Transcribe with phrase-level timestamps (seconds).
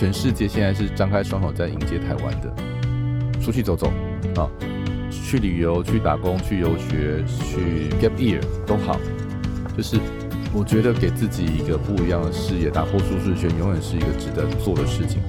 [0.00, 2.50] 全世界现在是张开双手在迎接台湾的，
[3.38, 3.92] 出去走走
[4.34, 4.48] 啊，
[5.10, 8.98] 去旅游、去打工、去游学、去 gap year 都好，
[9.76, 9.98] 就是
[10.54, 15.20] 我觉得给自己一个不一样的视野，打破舒适圈，永远是一个值得做的事情。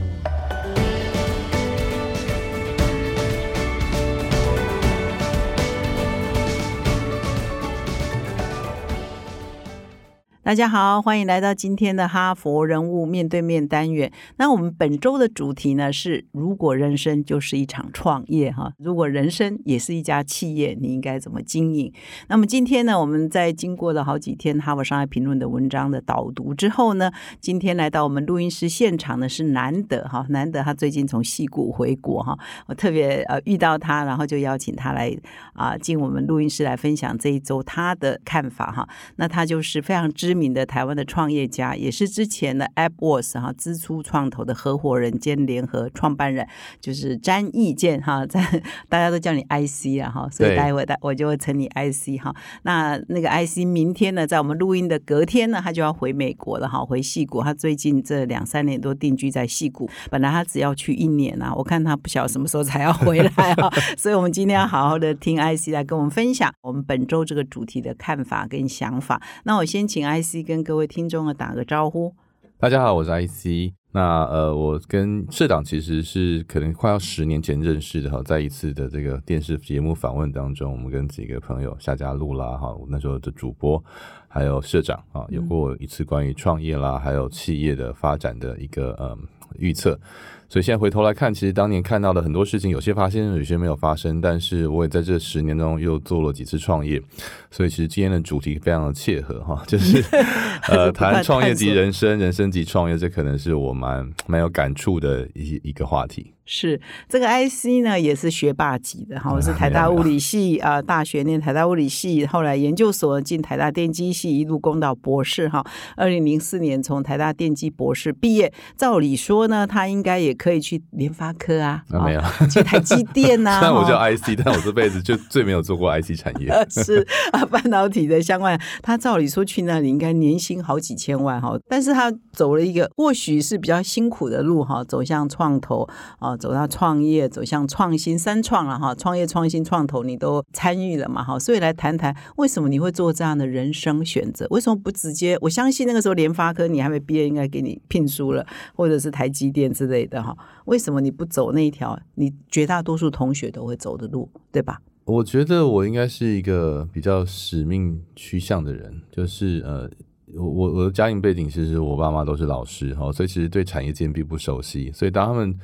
[10.52, 14.12] 大家好，欢迎来到今天的哈佛人物面对面单元。
[14.36, 21.94] 那我们本周的主题呢是：如果人生就是一场创业，哈，如果人生也是一家企业，你应该怎么经营？
[22.28, 35.18] 那么今天呢，我们在经过了好几天哈佛商业评论的文章的导读之后呢，今天来到我们录音室现场呢是难得哈，难得他最近从戏谷回国哈，我特别呃遇到他，然后就邀请他来
[35.54, 38.90] 啊进我们录音室来分享这一周他的看法哈。
[39.16, 40.41] 那他就是非常知名。
[40.42, 46.48] 名的台湾的创业家，也是之前的 AppWorks 哈支出创投的合伙人兼联合创办人，
[46.80, 48.42] 就是詹义健哈， 在
[48.90, 52.34] 大家都叫你 IC 啊哈，所以待会待我就会称你 IC 哈。
[52.64, 57.44] 那那个 IC 明天呢，在我们录音的隔天呢，他就要回美国了哈，回戏谷。
[57.44, 63.70] 他最近这两三年都定居在戏谷，本来他只要去一年啊，我看他不晓得什么时候才要回来哈。
[63.96, 69.22] 所以我们今天要好好的听 IC 来跟我们分享我们本周这个主题的看法跟想法。
[69.44, 70.31] 那我先请 IC。
[70.40, 72.16] 跟各位听众啊打个招呼。
[72.58, 73.81] 大家好，我是 IC。
[73.94, 83.84] 那呃，我跟社长其实是可能快要十年前认识的哈，在一次的这个电视节目访问当中，我们跟几个朋友夏家路啦哈，那时候的主播
[84.30, 89.18] 还有社长啊，有过一次关于创业啦，还有企业的发展的一个嗯
[89.60, 90.00] 预测。
[90.48, 94.20] 所以现在回头来看，其实当年看到的很多事情，有些发生，有些没有发生。
[94.20, 97.02] 但是我也在这十年中又做了几次创业，
[97.50, 100.04] 所以其实今天的主题非常的切合哈，就是
[100.68, 106.32] 呃谈创业及人生，人生及创业，这可能是我蛮蛮有感触的一一个话题。
[106.46, 115.66] 是这个 IC 呢，也是学霸级的哈，我是台大物理系啊，大学念台大物理系，后来研究所进台大电机系，一路攻到博士哈。
[115.96, 123.60] 二零零四年从台大电机博士毕业，照理说呢，他应该也可以去联发科啊，没有去台积电呐。
[123.64, 126.52] 但我叫 IC，但我这辈子就 最没有做过 IC 产业。
[126.70, 135.88] 是啊，半导体的相关，他照理说去那里应该年薪好几千万哈，但是他走了一个或许是比较辛苦的路哈，走向创投
[136.20, 136.31] 啊。
[136.38, 144.48] 走到创业，走向创新三创了哈，创业、创新、创投你都参与了嘛哈，所以来谈谈为什么你会做这样的人生选择？
[144.50, 145.38] 为什么不直接？
[145.42, 150.36] 我相信那个时候联发科你还没毕业，应该给你聘书了，或者是台积电之类的哈。
[150.66, 154.82] 为什么你不走那一条你绝大多数同学都会走的路，对吧？
[155.06, 159.90] 我觉得我应该是一个比较使命趋向的人，就是呃，
[160.36, 165.58] 我我我的家庭背景其实我爸妈都是老师哈，所以其实对产业界并不熟悉，所以当他们。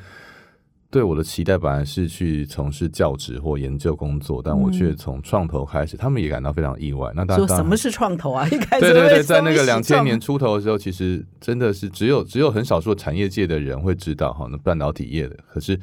[0.90, 7.12] 对我的期待本来是去从事教职或研究工作，但我却从创投开始，他们也感到非常意外。
[7.14, 8.48] 那说什么是创投啊？
[8.48, 15.36] 一开始对对对，在那个两千年出头的时候，其实真的是只有只有很少数产业界的人会知道哈，那半导体业的。
[15.50, 15.78] 可是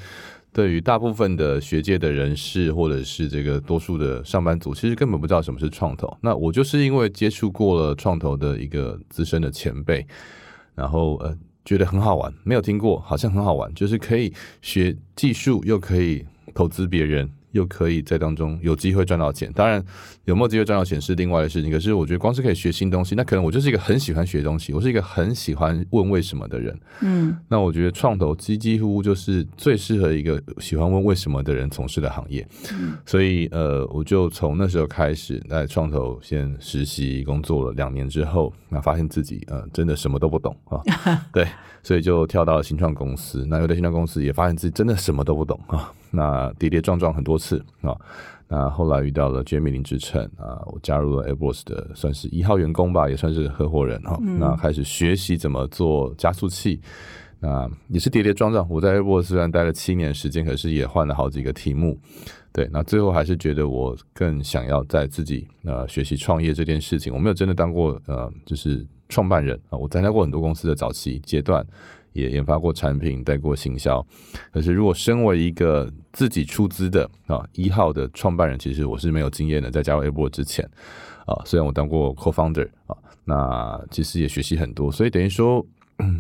[0.55, 6.17] 对于大部分的学界的人士或者是这个多数的上班族，其实根本不知道什么是创投。
[6.23, 10.07] 那我就是因为接触过了创投的一个资深的前辈，
[10.75, 11.37] 然后呃。
[11.65, 14.33] 觉得很好玩，没有听过，好像很好玩，就是可以
[14.63, 17.31] 学技术，又可以投资别人。
[17.55, 19.81] 又可以在当中有机会赚到钱，当然
[20.25, 21.71] 有没有机会赚到钱是另外的事情。
[21.71, 26.77] 可是我觉得光是可以学新东西，那可能我就是一个很喜欢学东西，我是一个很喜欢问为什么的人。
[27.01, 32.45] 嗯，那我觉得创投几几乎就是最适合一个喜欢问为什么的人从事的行业。
[32.73, 40.83] 嗯，所以呃，我就从那时候开始在创投先实习工作了两年之后，那发现自己呃真的什么都不懂啊。
[41.33, 41.47] 对，
[41.83, 43.47] 所以就跳到了新创公司。
[43.49, 45.93] 那有的新创公司也发现自己真的什么都不懂啊。
[46.11, 47.97] 那跌跌撞撞很多次啊，
[48.49, 54.19] 那后来遇到了 Jamie 林志成啊，我加入了 Airbus 的算是一号员工吧，也算是合伙人哈。
[54.21, 56.81] 那开始学习怎么做加速器，
[57.41, 58.69] 那也是跌跌撞撞。
[58.69, 61.99] 我在 Airbus 虽然待了七年时间，可是也换了好几个题目。
[62.55, 67.12] 对，那最后还是觉得我更想要在自己呃学习创业这件事情。
[67.12, 71.67] 我没有真的当过呃就是创办人啊，我参加过很多公司的早期阶段。
[72.15, 74.01] 也研发过产品，带过行销。
[74.53, 79.69] 可是，如果身为一个自己出资的啊一号的创办人，其实我是没有经验的。
[79.69, 80.65] 在加入 A 波之前
[81.27, 84.93] 啊，虽然我当过 co-founder 啊，那其实也学习很多。
[84.93, 85.67] 所以等于说，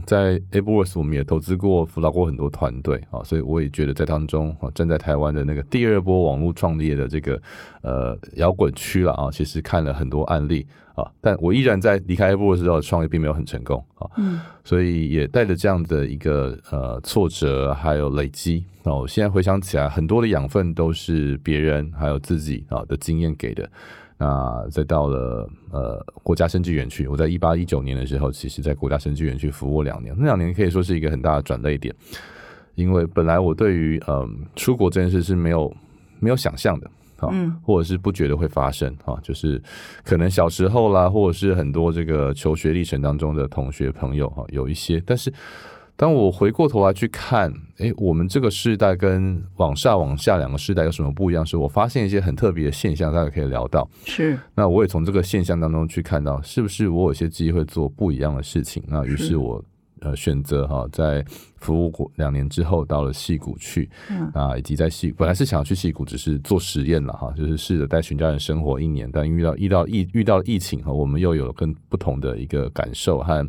[0.06, 7.40] 在 a b o r s 我们也投资过、辅导过很多团队啊，所以我也觉得在当中啊，站在台湾的那个第二波网络创业的这个
[7.82, 23.68] 呃摇滚区了啊，其实看了很多案例啊，但我依然在离开 a b o r s 之后创业并没有很成功啊，嗯，所以也带着这样的一个呃挫折还有累积啊，我现在回想起来，很多的养分都是别人还有自己啊的经验给的。
[24.16, 31.94] 那再到了呃国家生技园区，我在一八一九年的时候，其实在国家生技园区服务两年，那两年可以说是一个很大的转捩点，
[32.74, 35.74] 因为本来我对于嗯出国这件事是没有
[36.20, 37.28] 没有想象的啊，
[37.62, 39.60] 或者是不觉得会发生啊，就是
[40.04, 45.32] 可能小时候啦，或者是很多这个求学历程当中的同学朋友哈，有一些，但是。
[45.96, 51.46] 当我回过头来去看，哎，我们这个世代跟往上往下两个世代有什么不一样？
[51.46, 53.88] 时，我发现一些很特别的现象，大家可以聊到。
[54.04, 58.82] 是，那我也从这个现象当中去看到，是不是我有些机会做不一样的事情？
[58.88, 59.64] 那于是我
[60.00, 61.24] 呃选择哈，在
[61.58, 63.88] 服务过两年之后，到了戏谷去，
[64.32, 73.48] 啊，以及在戏本来是想要去戏谷，只是做实验了哈，就是试着带全家人生活一年，但遇到遇到疫遇到疫情哈，我们又有更不同的一个感受和。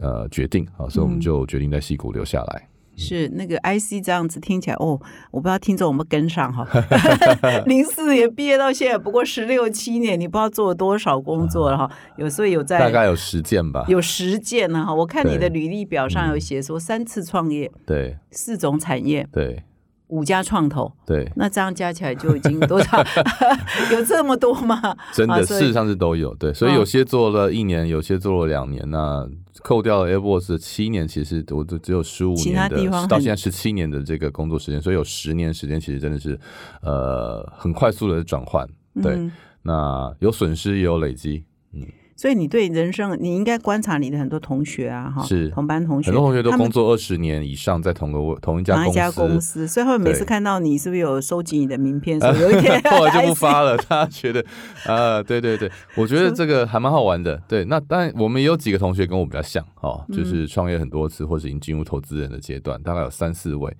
[0.00, 2.68] 呃，决定啊，所以我们就决定在溪谷留下来。
[3.00, 5.00] 是那个 IC 这样子听起来哦，
[5.30, 6.66] 我不知道听众有没有跟上哈。
[7.64, 11.88] 零四年毕业到现在不过十六七年，你不知道做了多少工作了哈。
[12.16, 14.92] 有时候有在大概有十件吧，有十件呢哈。
[14.92, 19.62] 我看你的履历表上有写说三次创业，对，四种产业，对。
[20.08, 22.98] 五家创投，对，那这样加起来就已经多少？
[23.92, 24.96] 有这么多吗？
[25.12, 26.34] 真的，事实上是都有。
[26.34, 28.82] 对，所以有些做了一年，有些做了两年。
[28.90, 29.28] 那
[29.62, 36.38] 扣掉了 Airbus 七年，其实我都只有十五年的，到现在十七年的这个工作时间，所以有十年时间，其实真的是
[36.80, 38.66] 呃很快速的转换。
[39.02, 39.18] 对，
[39.62, 41.82] 那有损失也有累积，嗯。
[42.18, 52.18] 所以你对人生，你应该观察你的很多同学啊，哈，是同班同学，很多同学都工作二十年以上，在同个同一家 一家公司，所以他们每次看到你，是不是有收集你的名片？
[52.18, 54.44] 有一天 后来就不发了，他觉得
[54.92, 57.40] 啊，对对对，我觉得这个还蛮好玩的。
[57.46, 63.70] 对，那当然我们也有几个同学跟我比较像，哦，就是创业很多次，或者已经进入投资人的阶段，大概有三四位，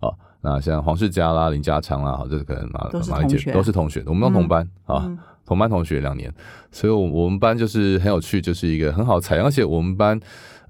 [0.00, 5.10] 哦，那像黄世佳啦、林家昌啦，哈，这可能马马一姐都是同学，我们都同班啊。
[5.48, 6.30] 同班同学两年，
[6.70, 10.20] 所以，我我们班就是很有趣，就是一个很好采，而且我们班，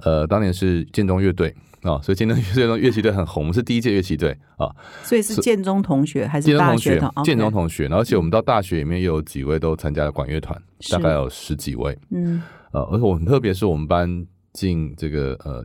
[0.04, 1.52] 呃，当年是建中乐队
[1.82, 4.70] 啊，所以建中乐队乐器队很红，我们是第一届乐器队啊，
[5.02, 7.10] 所以是建中同学还是建中同学？
[7.24, 10.56] 建中同学，而且我们到大学里面又有几位都参加了管乐团，
[10.92, 12.40] 大概有十几位，嗯，
[12.70, 15.64] 呃，而且我很特别，是我们班进这个呃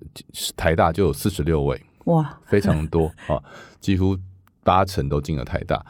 [0.57, 3.37] 台大就有四十六位，哇，非常多啊，
[3.79, 4.17] 几乎
[4.63, 5.85] 八成都进了台大，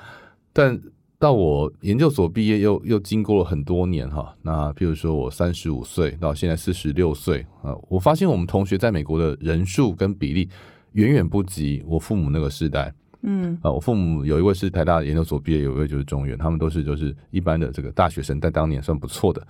[0.52, 0.78] 但。
[1.24, 4.36] 到我研究所毕业，又又经过了很多年哈。
[4.42, 10.50] 那譬如说我三十五岁到现在四十六岁啊，我发现我们同学在美国的人数跟比例
[10.92, 12.94] 远远不及我父母那个时代。
[13.22, 19.42] 嗯啊，我父母有一位是台大研究所毕业，有一位就是中原，他们都是就是一般的这个大学生，在当年算不错的。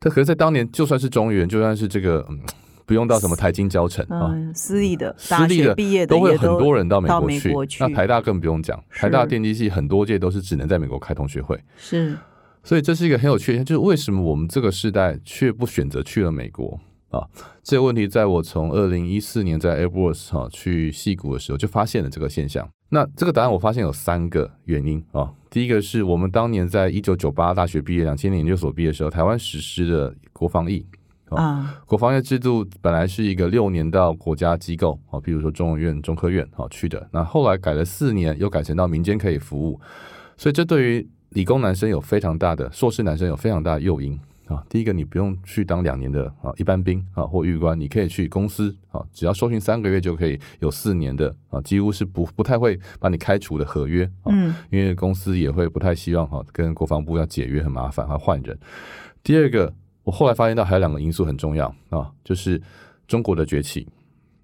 [0.00, 2.40] 他可是，在当年就算是中原，就算是这个嗯。
[2.86, 7.08] 不用到什么台金教程啊，私立的、私立的毕业都会很多人到美
[7.40, 7.82] 国去。
[7.82, 11.58] 那台大更不用讲，台大电机系很多届都是只能在美国开同学会。
[11.76, 12.16] 是，
[12.62, 16.78] 所以这是一个很有趣的，就是为什么我们这个时代却不选择去了美国
[17.10, 17.26] 啊？
[17.62, 22.68] 这个问题在我从二零一四年在 Airbus 哈去戏谷的时候就发现了这个现象。
[22.90, 25.32] 那这个答案我发现有三个原因啊。
[25.48, 30.84] 第一个是我们当年在一九九八大学毕业、两千年研究所毕业的时候，台湾实施的国防役。
[31.34, 37.08] 啊，国防业制度本来是一个六年到国家机构，啊，比如说中研院、中科院，啊去的。
[37.12, 39.80] 那后来改了四年，又改成到民间可以服务，
[40.36, 44.64] 所以这对于理工男生有非常大的，硕士男生有非常大的诱因啊。
[44.68, 54.32] 第一个，你不用去当两年的啊一般兵啊或狱官，你可以去公司啊，只要受训三个月就可以有四年的啊，几乎是不不太会把你开除的合约啊，
[54.70, 58.58] 因为公司也会不太希望哈跟国防部要解约很麻烦，要换人。
[59.22, 59.72] 第二个。
[60.04, 62.60] 我后来发现到还有两个因素很重要啊，就是
[63.08, 63.88] 中国的崛起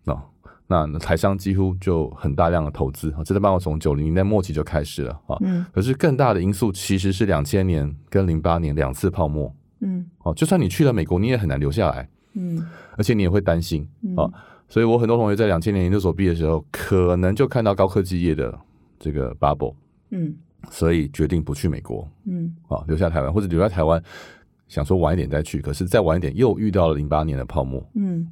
[0.05, 0.25] 啊，
[0.67, 5.37] 那台商几乎就很大量的投资啊，这在帮我从九零年代末期就开始了啊。
[5.41, 5.67] 嗯。
[5.73, 9.53] 可是更大的因素其实是两千年跟零八年两次泡沫。
[9.81, 10.07] 嗯。
[10.21, 12.09] 哦，就算你去了美国，你也很难留下来。
[12.35, 12.65] 嗯。
[12.97, 13.85] 而且你也会担心
[14.17, 14.31] 啊，
[14.69, 18.57] 所以我很多同学在两千年研究所毕业的时候，可能就看到高科技业的
[18.99, 19.75] 这个 bubble。
[20.11, 20.33] 嗯。
[20.71, 22.09] 所以决定不去美国。
[22.27, 22.55] 嗯。
[22.69, 24.01] 啊，留下台湾或者留在台湾。
[24.71, 27.85] 想说晚一点再去，可是再晚一点又遇到了零八年的泡沫。
[27.95, 28.27] 嗯。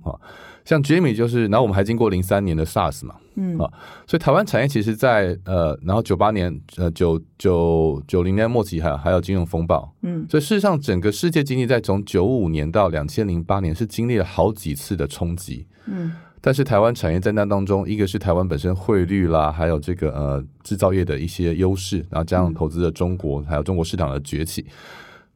[0.64, 3.58] 像 Jimmy 就是，然后我们还经过零三年的 SARS 嘛，嗯。
[3.58, 3.68] 啊
[4.06, 10.24] 所以台湾产业其实在，呃，然后九八年呃九九九零年末期还有还有金融风暴，嗯。
[10.30, 15.66] 所以事实上整个世界经济在从九五年到两千零八年是经历了好几次的冲击。
[15.86, 16.12] 嗯。
[16.40, 24.64] 但是台湾产业在那当中，一个是台湾本身汇率啦，还有这个呃制造业的一些优势，然后加上投资的中国，还有中国市场的崛起，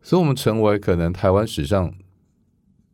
[0.02, 1.92] 所以我们成为可能台湾史上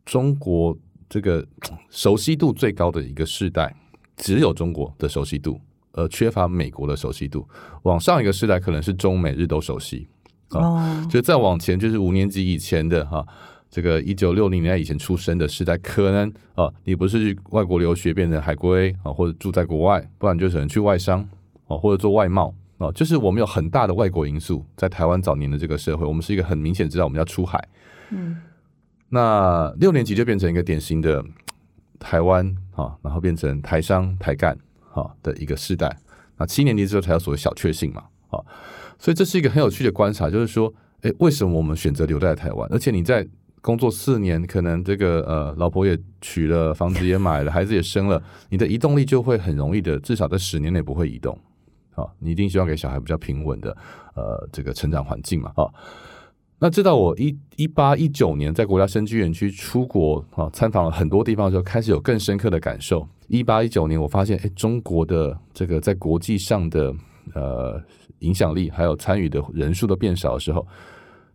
[0.05, 0.77] 中国
[1.09, 1.45] 这个
[1.89, 3.75] 熟悉度最高的一个世代，
[4.15, 5.59] 只有中国的熟悉度，
[5.93, 7.47] 而缺乏美国的熟悉度。
[7.83, 10.07] 往上一个世代可能是中美日都熟悉，
[10.51, 13.25] 哦就再往前就是五年级以前的哈，
[13.71, 21.27] 这个一九六零年代以前出生的时代，可能啊，你不是去外国留学变成海归啊，或者住在国外，不然就只能去外商
[21.67, 27.63] 啊，或者做外贸啊，就是我们有很大的外国因素在台湾早年的这个社会，我们是一个很明显知道我们要出海。
[28.09, 28.37] 嗯
[29.11, 31.23] 那六年级就变成一个典型的
[31.99, 32.45] 台湾
[32.75, 34.55] 啊，然后变成台商台干
[34.93, 35.97] 啊的一个世代。
[36.37, 38.37] 那七年级之后才有所谓小确幸嘛，啊，
[38.97, 40.71] 所以这是一个很有趣的观察，就是说，
[41.01, 42.69] 诶，为什么我们选择留在台湾？
[42.71, 43.27] 而且你在
[43.61, 51.37] 工作四年，可能这个呃老婆也娶了，房子也买了，孩子也生了，你的移动力就会很容易的，至少在十年内不会移动。
[51.99, 53.75] 啊，你一定希望给小孩比较平稳的
[54.15, 55.67] 呃这个成长环境嘛，啊。
[56.61, 63.07] 那直到我一一八一九年在国家生居园区出国啊，参访了很多地方的时候，开始有更深刻的感受。
[63.29, 66.93] 一八一九年，我发现，哎，中国的这个在国际上的
[67.33, 67.81] 呃
[68.19, 70.67] 影响力，还有参与的人数都变少的时候，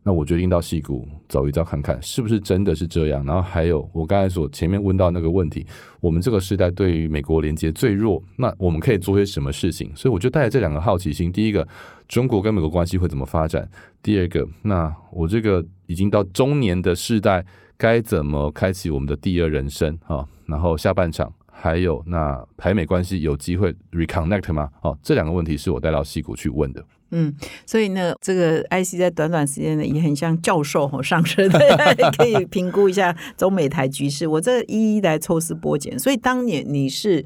[0.07, 3.25] 那我决定到戏谷走一遭看看，是不是真的是这样。
[3.25, 5.67] 然后还有我刚才所前面问到那个问题，
[5.99, 9.91] 我们这个时代对于美国连接最弱，那我们可以做些什么事情？
[9.97, 11.67] 所以我就带着这两个好奇心，第一个，
[12.07, 13.67] 中国跟美国关系会怎么发展？
[14.03, 17.43] 第二个，那我这个已经到中年的世代，
[17.79, 20.29] 该怎么开启我们的第二人生啊？
[20.45, 21.33] 然后下半场
[21.65, 24.69] 还有那台美关系有机会 reconnect 吗？
[24.83, 26.85] 哦，这两个问题是我带到西谷去问的。
[27.13, 31.49] 嗯，所以呢，这个 IC 在短短时间内也很像教授吼上身，
[32.19, 34.27] 可以评估一下中美台局势。
[34.27, 37.25] 我这一一来抽丝剥茧，所以当年你是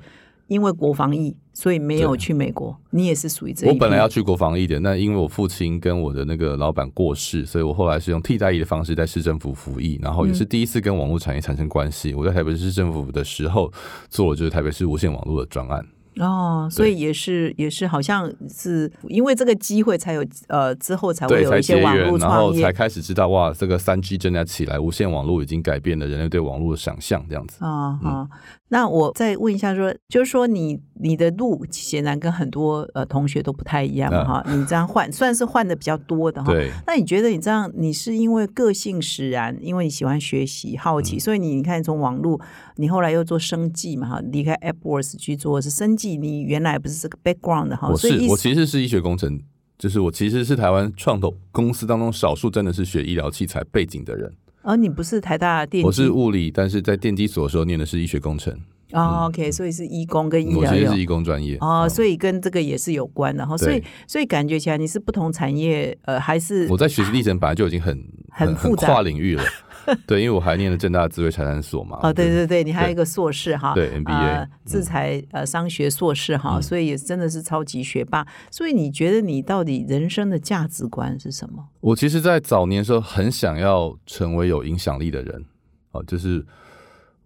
[0.49, 3.69] 因为国防疫，所以没有去美国，你也是属于这一。
[3.69, 12.15] 我本来要去国防疫的，那因为我父亲跟我的那个老板过世，所以我后来是用替代役的方式在市政府服役，然后也是第一次跟网络产业产生关系。
[12.15, 13.71] 我在台北市政府的时候
[14.09, 15.87] 做了就是台北市无线网络的专案。
[16.19, 27.65] 哦，所以也是也是，好像是因为这个机会才有呃之后才会，有一些网络缘，然后才开始知道哇，这个三 G 正在起来，无线网络已经改变了人类对网络的想象，这样子。
[27.65, 28.29] 啊好，
[28.69, 36.53] 那我再问一下说，就是说你你的路显然跟很多呃同学都不太一样嗯哈，你这样换算是换的比较多的哈。
[36.53, 42.41] 对，那你觉得你这样，你是因为个性使然，因为你喜欢学习、好嗯奇，所以你你看从网络，
[42.81, 49.41] 你后来又做生计嘛哈，离开 AppWorks 去做是生计，你原来不是这个 background 的哈，我是我其实是医学工程，
[49.77, 54.33] 就是我其实是台湾创投公司当中少数真的是学医疗器材背景的人。
[54.63, 58.57] 而你不是台大电机，我是物理，但是在电机所的时候念的是医学工程，
[58.93, 61.57] 哦，OK，所以是医工跟医疗有我其实是医工专业。
[61.61, 67.97] 哦，嗯所以跟这个也是有关的哈，所以所以感觉起来你是不同产业，呃，还是我在学习历程本来就已经很
[68.31, 69.43] 很很复杂跨领域了。
[70.07, 71.99] 对，因为我还念了正大的智慧财产所嘛。
[72.03, 78.27] 哦，对对对，你还有一个硕士哈，对 MBA 呃，制裁呃商学硕士哈，嗯所以也真的是超级学霸。
[78.51, 81.69] 所以你觉得你到底人生的价值观是什么？
[81.81, 85.45] 我其实，在早年的时候很想要成为有影响力的人，
[85.93, 86.45] 啊，就是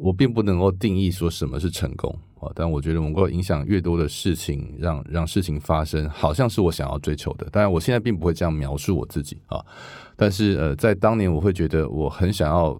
[0.02, 7.48] 我并不能够定义说什么是成功啊，但我觉得能够影响越多的事情，让让事情发生，好像是我想要追求的。
[7.52, 9.64] 当然，我现在并不会这样描述我自己啊，
[10.16, 12.76] 但是呃，在当年我会觉得我很想要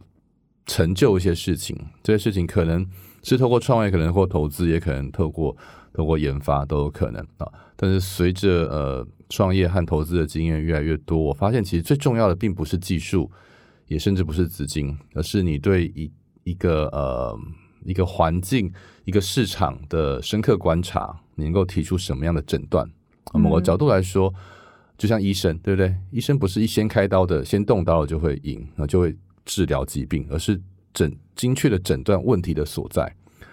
[0.67, 2.85] 成就一些事情，这些事情可能
[3.23, 5.57] 是透过创业，可能透过投资，也可能透过
[5.93, 7.47] 透过研发都有可能啊。
[7.77, 13.31] 但是随着呃创业和投资的经验越来越多，我发现其实最重要的并不是技术，
[13.87, 16.11] 也甚至不是资金，而是你对一
[16.45, 17.39] 一个呃
[17.85, 18.73] 一个环境、
[19.05, 22.89] 一个市场的深刻观察，你能够提出什么样的诊断。
[23.33, 24.33] 啊某个角度来说，
[24.99, 25.95] 就像医生，对不对？
[26.11, 30.61] 医生不是一先开刀的，先动刀了就会赢，那就会治疗疾病，而是
[30.93, 33.11] 诊精确的诊断问题的所在，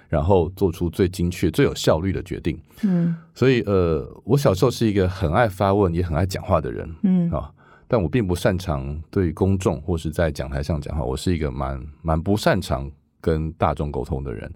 [0.09, 2.59] 然后做出最精确、最有效率的决定。
[2.83, 7.49] 嗯所以，呃，我小时候是一个很爱发问也很爱讲话的人嗯啊，
[7.91, 14.49] 但我并不擅长对公众或是在讲台上讲话，我是一个蛮蛮不擅长跟大众沟通的人。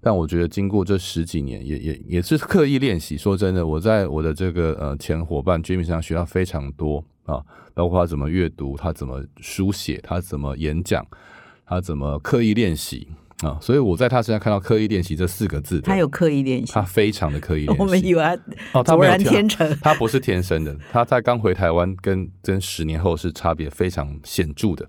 [0.00, 3.18] 但我觉得经过这十几年，也也也是刻意练习。
[3.18, 11.04] 说真的，我在我的这个呃前伙伴 Jimmy 身上学到非常多啊，包括他怎么阅读，他怎么书写，他怎么演讲，
[11.66, 13.08] 他怎么刻意练习
[13.42, 13.58] 啊。
[13.60, 17.80] 所以我在他身上看到“刻意练习”这四个字，他有刻意练习，他非常的刻意练习。
[17.80, 18.22] 我们以为
[18.72, 20.76] 哦，他卓然天成，他不是天生的。
[20.90, 24.88] 他在刚回台湾，跟跟十年后是差别非常显著的。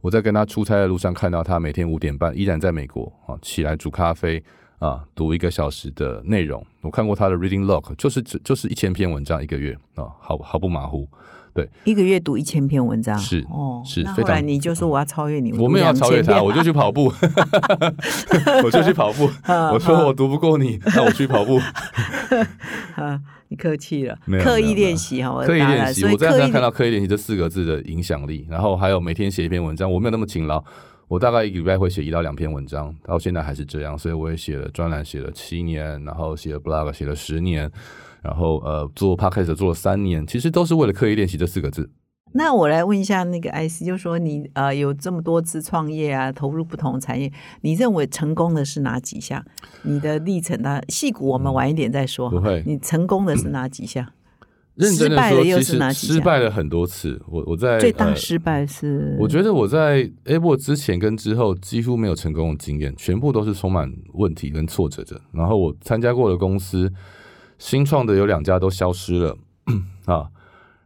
[0.00, 4.42] 我在跟他出差的路上看到他每天五点半依然在美国啊，起来煮咖啡
[4.78, 6.64] 啊，读一个小时的内容。
[6.80, 11.06] 我看过他的 reading log，就是就是一千篇文章一个月啊，毫毫不马虎。
[11.52, 14.06] 对，一个月读一千篇文章是哦，是。
[14.06, 17.06] 后来你就说我要超越你，我没有要超越他，我就去跑步，
[18.64, 19.28] 我就去跑步。
[19.72, 21.60] 我说我读不过你，那我去跑步。
[23.48, 26.04] 你客气了，刻意练习哈，刻意练习。
[26.04, 30.62] 我在样看到“刻意练习”这四个字的影响力，然后还有每天写一篇文章，我没有那么勤劳，
[31.08, 37.68] 我大概一个礼拜会写一到两篇文章，到现在还是这样，所以我也写了专栏，写了七年，然后写了 blog，写了十年，
[38.22, 41.90] 然后呃做 podcast 做了三年，其实都是为了刻意练习这四个字。
[42.32, 49.44] 那我来问一下那个 IC，就说你呃有这么多次创业啊，投入不同产业，你认为成功的是哪几项？
[49.82, 50.80] 你的历程呢？
[50.88, 52.30] 细股我们晚一点再说。
[52.30, 54.06] 不会，你成功的是哪几项？
[54.78, 56.16] 失败的又是哪几项？
[56.16, 57.20] 失败了很多次。
[57.28, 59.16] 我我在最大失败是？
[59.18, 65.20] 我觉得我在 Able 之前跟之后几乎没有成功的经验，全部都是充满问题跟挫折的。
[65.32, 66.90] 然后我参加过的公司，
[67.60, 69.36] 新创的有两家都消失了
[70.06, 70.28] 啊。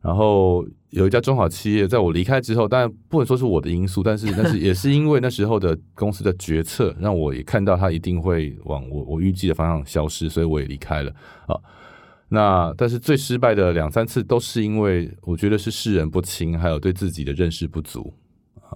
[0.02, 11.10] 然后有一家中小企业，在我离开之后，当然不能说是我的因素，但是 但是也是因为那时候的公司的决策，让我也看到它一定会往我我预计的方向消失，所以我也离开了
[11.46, 11.56] 啊。
[12.28, 18.12] 那但是最失败的两三次都是因为我觉得是世人不清，还有对自己的认识不足。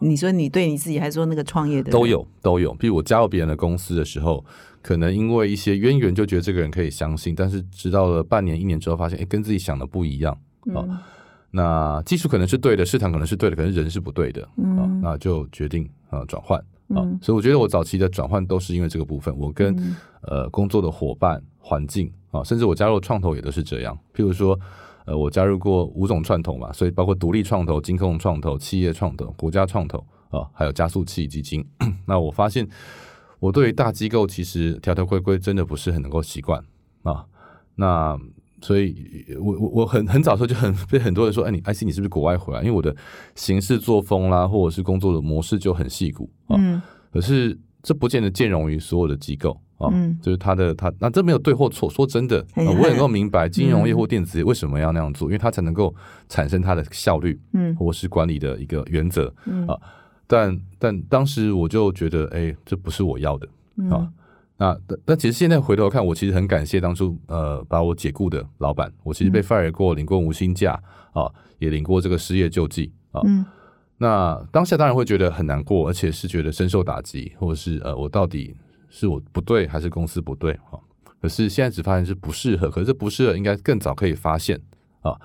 [0.00, 2.72] 你说你对你自己，还说那个创业的都有都有。
[2.74, 4.44] 比如我加入别人的公司的时候，
[4.82, 10.37] 可能因为一些渊源，就觉得这个人可以相信，但是直到了半年一年之后，发现哎，跟自己想的不一样
[10.75, 11.02] 啊。
[11.50, 16.58] 那技术可能是对的，市场可能是对的，可是人是不对的啊，那就决定啊转换
[16.88, 17.00] 啊。
[17.23, 19.75] 所以我觉得我早期的转换都是因为这个部分，我跟
[20.20, 23.99] 呃工作的伙伴、环境啊，甚至我加入创投也都是这样。
[24.14, 24.58] 譬如说，
[25.06, 31.64] 呃，我加入过五种创投嘛，所以包括独立创投、金控创投、企业创投、国家创投啊，还有加速器基金。
[32.06, 32.68] 那我发现，
[33.40, 36.62] 我对于大机构其实条条规规真的不是很能够习惯
[37.02, 37.25] 啊。
[37.76, 38.18] 那
[38.61, 42.61] 所以，我我我很很早时候就很被很多人说，哎，你 IC 你是不是国外回来？
[42.61, 42.95] 因为我的
[43.37, 46.57] 行事作风啦，或者是工作的模式就很细骨啊。
[46.59, 46.83] 嗯。
[47.12, 49.88] 可是这不见得兼容于所有的机构啊。
[49.92, 50.18] 嗯。
[50.21, 51.88] 就是他的他，那这没有对或错。
[51.88, 55.95] 说真的，我也能够明白金融业或电子业为什么要那样做，因为它才能够
[56.29, 59.33] 产生它的效率，嗯，或是管理的一个原则
[59.68, 59.79] 啊。
[60.28, 63.48] 但但当时我就觉得，哎，这不是我要的
[63.90, 64.08] 啊。
[64.58, 68.92] 那但但其实现在回头看，我其实很感谢当初呃把我解雇的老板。
[69.02, 70.72] 我其实被 fire 过，领过无薪假
[71.12, 73.22] 啊，也领过这个失业救济啊。
[73.96, 78.54] 那当下当然会觉得很难过，而且是觉得深受打击，或者是呃我到底
[78.90, 80.78] 是我不对还是公司不对啊？
[81.22, 84.60] 可是现在只发现是不适合，可是不适合应该更早可以发现
[85.02, 85.16] 啊，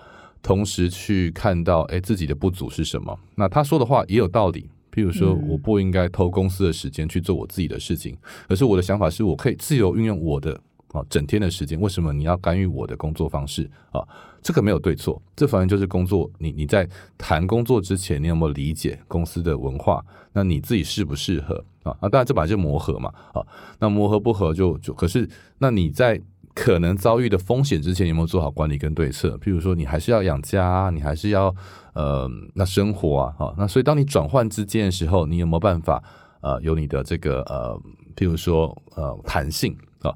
[0.41, 3.19] 同时去看到哎自己的不足是什么。
[3.35, 4.69] 那他说的话也有道理。
[4.93, 8.15] 譬如说，我不应该偷公司的时间去做我自己的事情，
[8.47, 10.53] 可是我的想法是我可以自由运用我的
[10.89, 11.79] 啊整天的时间。
[11.81, 14.05] 为什么你要干预我的工作方式啊？
[14.43, 16.29] 这个没有对错，这反正就是工作。
[16.37, 20.05] 你你在谈工作之前，你有没有理解公司的文化？
[20.31, 21.97] 那你自己适不适合啊？
[21.99, 23.41] 啊，当然这把就磨合嘛啊。
[23.79, 25.27] 那磨合不合就就可是
[25.57, 26.21] 那你在。
[26.55, 29.37] 可能遭遇的风险之前有没有做好管理跟对策？
[29.37, 31.53] 譬如说，你还是要养家，你还是要
[31.93, 36.03] 呃那生活啊，哈，那所以当你转换之间的时候，你有没有办法
[36.41, 37.79] 呃有你的这个呃
[38.15, 40.13] 譬如说呃弹性啊？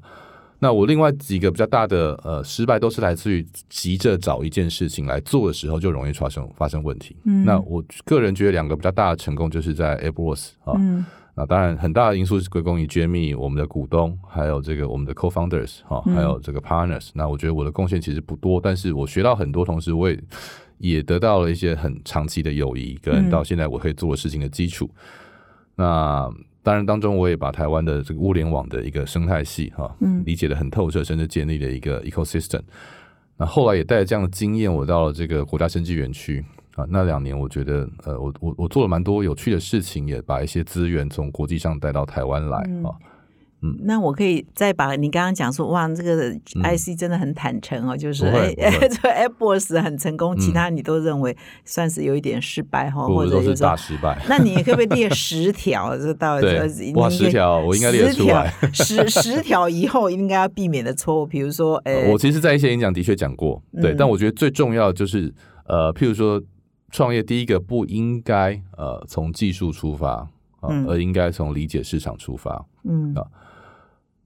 [0.60, 7.16] 那我另外几个比较大的呃失败都是来自于急着找一件事情来做的时候就容易发生发生问题。
[7.22, 10.74] 那我个人觉得两个比较大的成功就是在 Airbus 啊。
[11.38, 17.10] 那当然，很大的因素是归功于 Jamie，我们的股东，还有这个我们的 co-founders 哈，还有这个 partners。
[17.14, 20.20] 那我觉得我的贡献其实不多，但是我学到很多，同时我也
[20.78, 24.90] 也得到了一些很长期的友谊，跟到现在我可以做的事情的基础。
[25.76, 26.28] 那
[26.64, 32.62] 当然当中，我也把台湾的这个物联网的一个生态系哈，理解的很透彻，甚至建立了一个 ecosystem。
[33.36, 36.44] 那后来也带着这样的经验，我到了这个国家生技园区。
[36.78, 42.94] 啊，那两年我觉得，呃，我我我做了蛮多有趣的事情，也把一些资源从国际上带到台湾来啊。
[43.60, 46.30] 嗯那我可以再把你刚刚讲说，哇，这个
[46.62, 48.54] IC 真的很坦诚哦，就是哎
[48.86, 54.16] 这个 AppWorks 很成功，其嗯他你都认为算是有一点失败哈，或者有时候大失败。
[54.30, 55.98] 那你可不可以列十条？
[55.98, 65.34] 这到 对这哇你十条我应该列出来十十条以后应该要避免的错误，比如说，哎，呃我其实，在一些演讲的确讲过，对，嗯但我觉得最重要的就是，
[65.66, 66.40] 呃，譬如说
[66.90, 70.10] 创业，第一个不应该呃从技术出发
[70.60, 70.86] 啊、嗯。
[70.86, 72.64] 而应该从理解市场出发。
[72.84, 73.14] 嗯。
[73.14, 73.26] 啊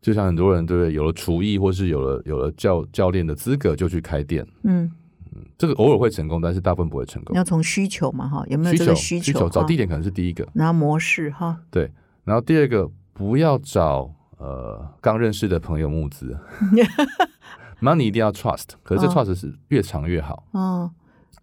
[0.02, 4.90] 就像很多人对不对，有了厨艺或是有了有了教教练的资格就去开店，嗯，
[5.56, 7.36] 这个偶尔会成功，但是大部分不会成功。
[7.36, 9.48] 要从需求嘛哈，有没有这需求个需求？
[9.48, 11.88] 找地点可能是第一个，然后模式哈，对，
[12.24, 16.36] 然后第二个不要找呃刚认识的朋友募资。
[17.80, 19.14] money 一定要 trust，可是这哦。
[19.14, 20.90] trust 是越长越好，哦。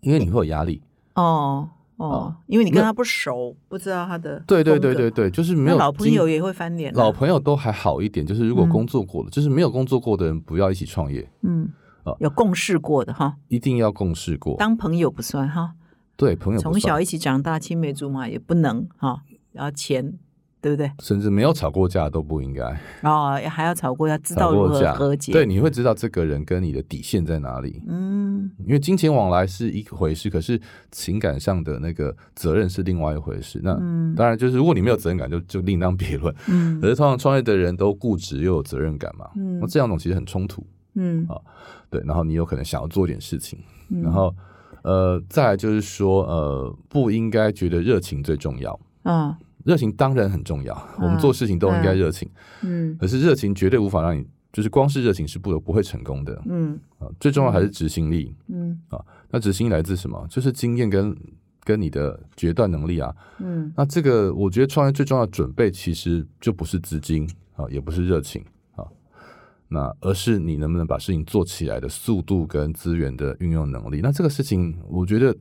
[0.01, 0.82] 因为你会有压力。
[1.15, 8.69] 哦哦，因为你跟他不熟，不知道他的对对对对对，就是没有老朋友也会翻脸啊，老朋友都还好一点，就是如果嗯。
[8.69, 11.67] 工作过的，就是没有工作过的人不要一起创业，嗯
[12.04, 14.56] 啊，有共事过的哈，一定要共事过。
[14.58, 15.74] 当朋友不算哈，
[16.15, 20.17] 对朋友从小一起长大，青梅竹马也不能哈，然后钱
[20.62, 20.91] 对不对？
[21.00, 22.63] 甚至没有吵过架都不应该
[23.04, 25.32] 哦，还要吵过，要知道如何和解。
[25.32, 27.82] 对，，你会知道这个人跟你的底线在哪里。
[27.88, 30.60] 嗯因为金钱往来是一回事，可是
[30.91, 33.60] 情感上的那个责任是另外一回事。
[33.63, 36.34] 那嗯当然就是，如果你没有责任感，就就另当别论。
[36.48, 40.65] 嗯可是通常创业的人都固执又有责任感嘛，嗯那这两种其实很冲突。
[40.95, 41.28] 嗯
[41.89, 43.58] 对，然后你有可能想要做点事情，
[43.89, 44.34] 嗯然后
[44.82, 48.78] 呃，再来就是说，呃，不应该觉得热情最重要。
[49.04, 52.30] 啊热情当然很重要，我们做事情都应该热情，
[52.62, 57.08] 嗯可是热情绝对无法让你，就是光是热情是不不会成功的嗯啊。
[57.19, 58.34] 最重要还是执行力。
[58.48, 58.80] 嗯
[59.30, 60.26] 那执行力来自什么？
[60.30, 61.15] 就是经验跟
[61.63, 63.13] 跟你的决断能力啊。
[63.39, 68.43] 嗯那这个我觉得创业最重要的准备，其实就不是资金啊，也不是热情
[68.76, 68.84] 啊，
[69.67, 74.00] 那而是你能不能把事情做起来的速度跟资源的运用能力。
[74.02, 75.36] 那这个事情，我觉得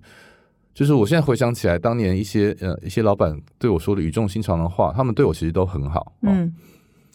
[0.78, 6.12] 就是我现在回想起来，当年一些呃一些老板对我说的语重心长的话，他们对我其实都很好。
[6.22, 6.54] 啊嗯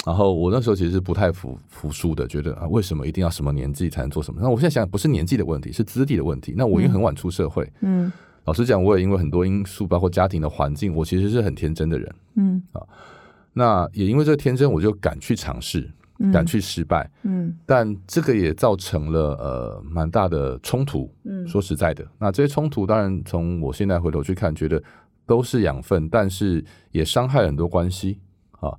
[0.06, 4.42] 然后我那时候其实是不太服服输的，觉得啊，为什么一定要什么年纪才能做什么？
[4.44, 6.54] 那我现在想，不是年纪的问题，是资历的问题。
[6.58, 8.12] 那我因为很晚出社会，嗯
[8.44, 12.16] 老实讲，我也因为很多因素，包括家庭的环境，我其实是很天真的人。
[12.36, 12.84] 嗯啊
[13.54, 15.90] 那也因为这个天真，我就敢去尝试，
[16.32, 17.10] 敢去失败。
[17.24, 21.14] 嗯但这个也造成了呃蛮大的冲突。
[21.24, 24.82] 嗯说实在的，那这些冲突当然从我现在回头去看，觉得
[25.26, 28.20] 都是养分，但是也伤害了很多关系
[28.60, 28.72] 啊。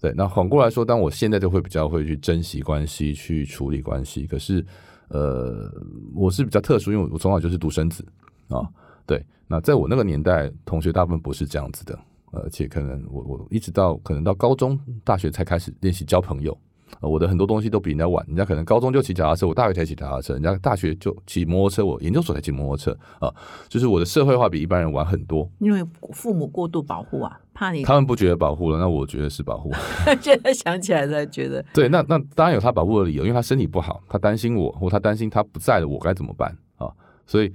[0.00, 4.26] 对，那反过来说，当我现在就会比较会去珍惜关系，去处理关系。
[4.26, 4.62] 可是，
[5.08, 5.72] 呃，
[6.14, 8.04] 我是比较特殊，因为我从小就是独生子
[8.48, 8.68] 啊。
[9.06, 11.98] 对，那在我那个年代，同学大部分不是这样子的，
[12.32, 16.54] 而且可能我我一直到可能到高中、大学才开始练习交朋友。
[17.00, 23.32] 呃我的很多东西都比人家晚，人家可能高中就骑脚踏车，我大学才骑脚踏车，人家大学就骑摩托车，我研究所才骑摩托车啊，
[23.68, 25.50] 就是我的社会化比一般人晚很多。
[25.58, 27.82] 因为父母过度保护啊，怕你。
[27.82, 29.72] 他们不觉得保护了，那我觉得是保护。
[30.20, 36.90] 现在想起来才觉得，对，那那当然有他保护的理由，因为他身体不好，他担心我，或他担心他不在了，我该怎么办啊？
[37.26, 37.52] 所以，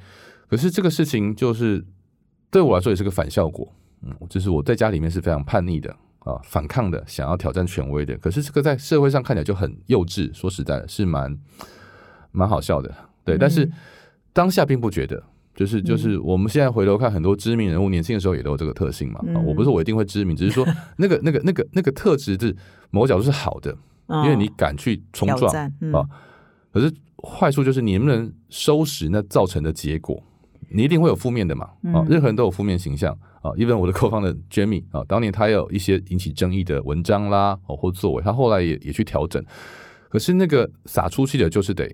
[0.47, 1.85] 可是这个事情就是
[2.51, 3.67] 对我来说也是个反效果，
[4.01, 11.37] 嗯，就是我在家里面是非常叛逆的啊，反抗的，想要挑战权威的，可是这个在社会上看起来就很幼稚，说实在的，是蛮
[12.31, 13.69] 蛮好笑的，对，但是
[14.33, 15.23] 当下并不觉得。
[15.55, 19.19] 就是就是，我们现在回头看，很多知名人物年轻的时候也都有这个特性嘛。
[19.35, 22.55] 啊，我不是我一定会知名，只是说那个那个那个那个特质是
[22.91, 23.75] 某个角度是好的，
[24.07, 25.53] 因因为你敢去冲撞
[25.91, 26.07] 啊。
[26.71, 26.89] 可是
[27.21, 30.23] 坏处就是你能不能收拾那造成的结果，
[30.69, 33.51] 你一定会有负面的嘛啊，任何人都有负面形象啊。
[33.57, 39.43] 因为我的客方的 Jamie 啊， 当年他有一些引起争议的文章啦，哦或作为，他后来也也去调整。
[40.09, 41.87] 可是那个撒出去的，就是得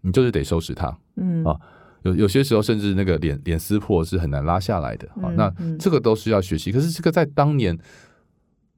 [0.00, 0.96] 你就是得收拾它。
[1.16, 1.58] 嗯啊
[2.02, 5.24] 有有些时候甚至那个脸脸撕破是很难拉下来的啊。
[5.24, 6.70] 嗯那嗯这个都是要学习。
[6.70, 7.76] 可是这个在当年，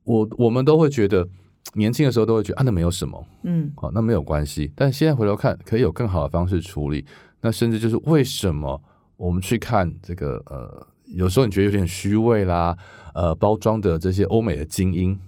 [0.04, 1.28] 我我们都会觉得
[1.74, 3.22] 年轻的时候都会觉得啊，那没有什么。
[3.42, 4.72] 嗯好，那没有关系。
[4.74, 7.04] 但现在回头看，可以有更好的方式处理。
[7.42, 8.82] 那甚至就是为什么
[9.18, 12.76] 我们去看这个呃，有时候你觉得有点虚伪啦，
[13.14, 15.18] 呃，包装的这些欧美的精英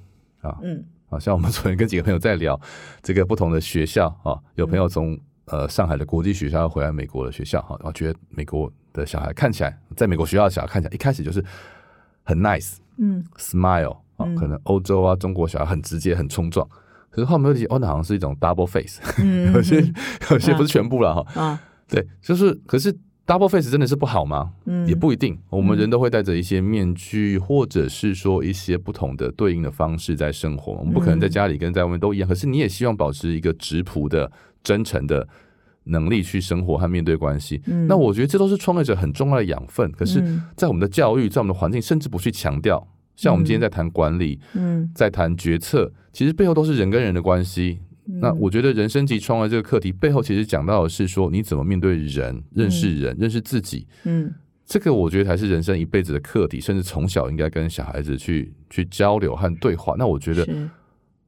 [0.40, 0.84] 啊，嗯。
[1.08, 2.58] 啊，像我们昨天跟几个朋友在聊
[3.02, 11.44] 这个不同的学校啊，有朋友从呃上海的国际学校回来美国的学校哈，然后觉得美国的小孩看起来，在美国学校的小孩看起来一开始就是
[12.22, 13.22] 很 nice 嗯。
[13.36, 14.34] smile 啊，嗯。
[14.36, 16.66] 可能欧洲啊中国小孩很直接很冲撞。
[17.10, 19.84] 可是后面又觉得，哦，那好像是一种 double face，嗯 有些
[20.30, 21.42] 有些不是全部了哈。
[21.42, 21.60] 啊。
[21.86, 22.90] 对，就是可是
[23.26, 24.52] double face 真的是不好吗？
[24.66, 25.38] 嗯也不一定。
[25.50, 30.72] 我们人都会戴着一些面具，或者是说一些不同的对应的方式在生活。
[30.72, 34.30] 我们不可能在家里跟在外面都一样，可是你也希望保持一个质朴的、
[34.62, 35.26] 真诚的
[35.84, 37.60] 能力去生活和面对关系。
[37.66, 39.90] 嗯那我觉得这都是创业者很重要的养分。
[39.92, 42.86] 可是嗯，在我们的教育，在我们的环境，甚至不去强调。
[43.14, 47.78] 像我们今天在谈管理，嗯在谈决策，其实背后都是人跟人的关系。
[48.06, 53.86] 嗯那我觉得人生及创业这个课题背后，其实讲到的是说你怎么面对人、认识人、认识自己。
[54.04, 54.32] 嗯
[54.64, 59.94] 这个我觉得才是人生一辈子的课题，甚至从小应该跟小孩子去去交流和对话。
[59.98, 60.46] 那我觉得，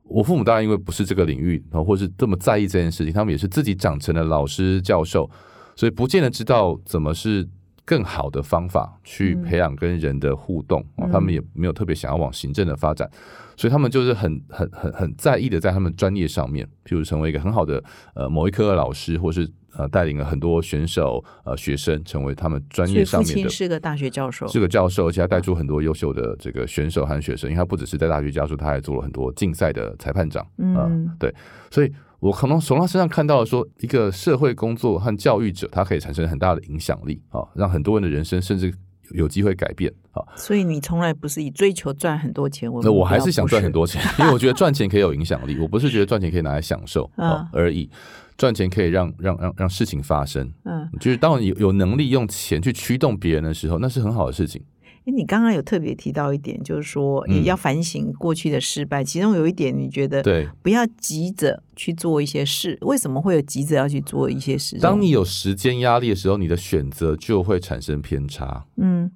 [0.04, 5.28] 我父母当然因为不是这个领域，然后或是这么在意这件事情，他们也是自己长成了老师、教授，
[5.76, 7.46] 所以不见得知道怎么是
[7.84, 10.84] 更好的方法去培养跟人的互动。
[11.12, 13.08] 他们也没有特别想要往行政的发展，
[13.56, 17.82] 所以他们就是很很很很在意的在他们专业上面，譬如成为一个很好的
[18.14, 30.46] 呃某一科的老师，或是呃带领了很多选手呃学生成为他们专业上面的亲是个大学教授，是个教授，而且他带出很多优秀的这个选手和学生，因为他不只是在大学教授，他还做了很多竞赛的裁判长。
[30.58, 31.34] 嗯呃对，
[31.70, 31.92] 所以
[32.24, 38.72] 我可能从他身上看到了说，一个社会工作和教育者，他可以产生很大的影响力啊，让很多人的人生甚至
[39.10, 40.24] 有机会改变啊。
[40.34, 43.86] 所以你从来不是以追求赚很多钱为目标，那我还是想赚很多。
[43.86, 47.90] 钱， 因为我觉得赚钱可以有影响力，我不是觉得赚钱可以拿来享受啊嗯而已。
[48.38, 54.60] 赚钱可以让让让让事情发生，嗯，就是当你有有能力用钱去驱动别人的时候，那是很好的事情。
[55.04, 64.78] 诶你刚刚有特别提到一点，就是说嗯也要反省过去的失败，其中有一点你觉得对，不要急着去做一些事，为什么会有急着要去做一些事？
[64.78, 68.64] 当你有时间压力的时候，你的选择就会产生偏差。
[68.76, 69.10] 嗯，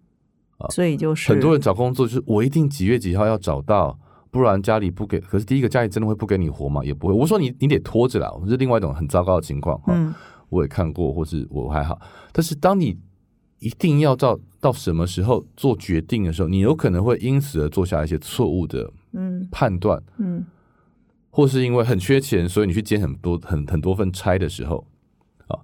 [0.71, 3.99] 所以就是很多人找工作就是我一定几月几号要找到，
[4.31, 5.19] 不然家里不给。
[5.19, 6.85] 可是第一个家里真的会不给你活吗？
[6.85, 7.15] 也不会。
[7.15, 9.95] 我说你你得拖着啦，这是另外一种很糟糕的情况哈。
[9.95, 10.15] 嗯
[10.51, 12.01] 我也看过，或是我还好。
[12.33, 12.97] 但是当你
[13.59, 20.45] 一定要到到什么时候做决定的时候，你有可能会因此而做下一些错误的嗯判断，嗯
[21.31, 24.87] 或是因为很缺钱，所以你去兼很多很很多份差的时候，
[25.47, 25.59] 啊，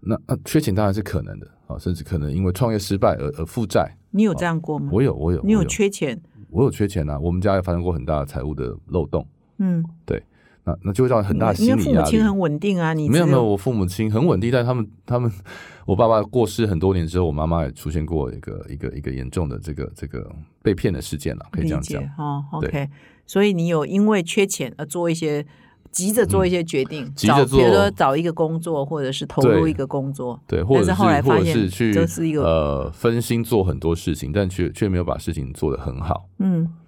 [0.00, 3.96] 那那缺钱当然是可能的啊，甚至可能因为创业失败而而负债。
[4.10, 4.88] 你有这样过吗？
[4.90, 6.18] 我有，我有，你有缺钱？
[6.50, 9.26] 我有缺钱啊，我们家也发生过很大的财务的漏洞，
[9.58, 9.84] 嗯，
[10.68, 11.84] 那那就会造成很大的心理压力。
[11.84, 15.32] 父母亲很稳定啊，你没有没有，我父母亲很稳定，但他们他们，
[15.86, 20.30] 我爸爸过世很多年之后，我妈妈也出现过一个一个一个严重的这个这个
[20.62, 22.10] 被骗的事件了，可以这样讲解。
[22.18, 22.88] 哦，OK，
[23.26, 25.44] 所以你有因为缺钱而做一些
[25.90, 36.28] 急着做一些决定，找急着做比如说找一个工作，或者是投入一个工作，对，或者是是后来发现是去这是一个呃分心做很多事情，但却却没有把事情做得很好。
[36.38, 36.68] 嗯，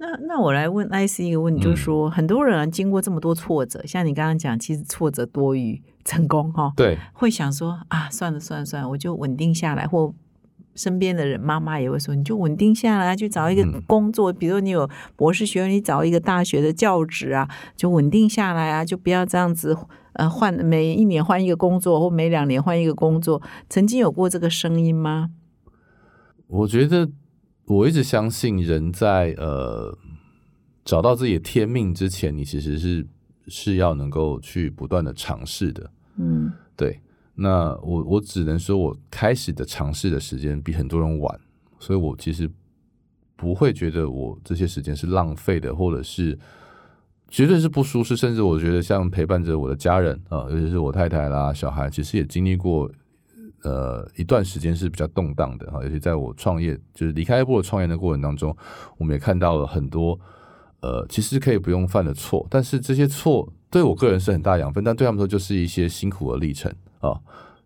[0.00, 10.14] 那那我来问 IC 一个问题，就是说，很多人啊经过这么多挫折，像你刚刚讲，其实挫折多于 成功哈、对，会想说啊，算了算了算了，我就稳定下来，或
[10.74, 13.82] 身边的人妈妈也会说，你就稳定下来，去找一个嗯。
[13.86, 19.76] 工作，比如你有博士学位，你找一个大学的教职啊，就稳定下来啊，就不要这样子。
[20.14, 25.30] 呃，换每一年换一个工作，或每两年换一个工作，曾经有过这个声音吗？
[26.48, 27.08] 我觉得
[27.70, 29.96] 我一直相信人在呃
[30.84, 33.06] 找到自己的天命之前，你其实是
[33.46, 35.88] 是要能够去不断的尝试的。
[36.16, 37.00] 嗯对，
[37.36, 41.40] 那我我只能说，我开始的尝试的时间比很多人晚，
[41.78, 42.50] 所以我其实
[43.36, 46.36] 不会觉得我这些时间是浪费的，或者是
[47.28, 52.90] 绝对是不舒适，甚至我觉得像陪伴着我的家人啊、尤其是我太太啦、小孩，其实也经历过
[53.62, 58.56] 呃一段时间是比较动荡的哈，尤其在我创业，就是离开 Apple 创业的过程当中，
[58.98, 60.18] 我们也看到了很多
[60.80, 67.18] 呃，其实可以不用犯的错，但是这些错对我个人是很大养分，但对他们说就是一些辛苦的历程啊。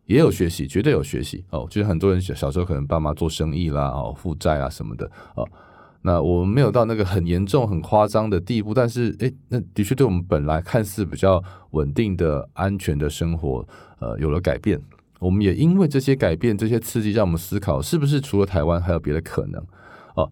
[0.07, 1.66] 也有学习，绝对有学习哦。
[1.70, 5.48] 就是很多人小小时候可能爸妈做生意啦、哦负债啊什么的哦。
[6.02, 13.66] 那我们没有到那个很严重、很夸张的地步，但是诶，那的确对我们本来看似比较稳定的、安全的生活，
[13.98, 14.78] 呃，有了改变。
[15.24, 19.64] 我们也因为这些改变、这些刺激，让我们思考是不是除了台湾还有别的可能
[20.14, 20.30] 哦。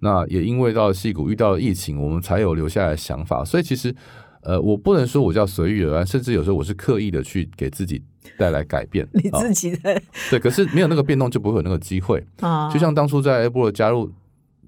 [0.00, 3.44] 那也因为到了戏谷遇到了疫情，我们才有留下来的想法。
[3.44, 3.94] 所以其实，
[4.42, 8.02] 呃，我不能说我叫随遇而安，甚至有时候我是刻意的去给自己
[8.36, 9.08] 带来改变。
[9.12, 12.22] 你哦自己的 对，可是没有那个变动，就不会有那个机会。
[12.40, 14.12] 啊，就像当初在 A 波加入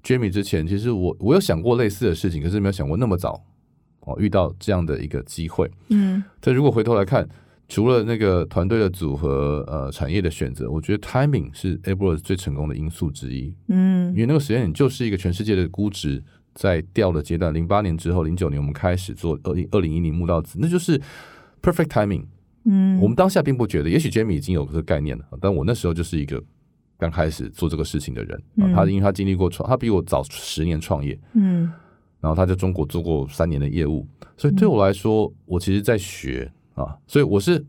[0.03, 3.43] Jamie 之前，其实我我有想过类似的事情，可是没有想过那么早
[4.01, 5.69] 哦遇到这样的一个机会。
[5.89, 7.29] 嗯但如果回头来看，
[7.69, 13.53] 除了那个团队的组合、呃产业的选择，我觉得 timing 是 A 波最成功的因素之一。
[13.67, 16.21] 嗯因为那个时间点就是一个全世界的估值
[16.55, 17.53] 在掉的阶段。
[17.53, 20.99] 零八年之后，零九年我们开始做二零二零一零募到资，那就是
[21.61, 22.25] perfect timing。
[22.65, 26.43] 嗯，我们当下并不觉得，也许 Jamie 已经有这个概念了，但我那时候就是一个
[26.97, 28.35] 刚开始做这个事情的人。
[28.57, 31.71] 啊嗯他因为他经历过创，他比我早十年创业，嗯
[32.19, 34.05] 然后他在中国做过三年的业务，
[34.35, 36.51] 所以对我来说，我其实在学
[36.83, 37.59] 啊，所以我是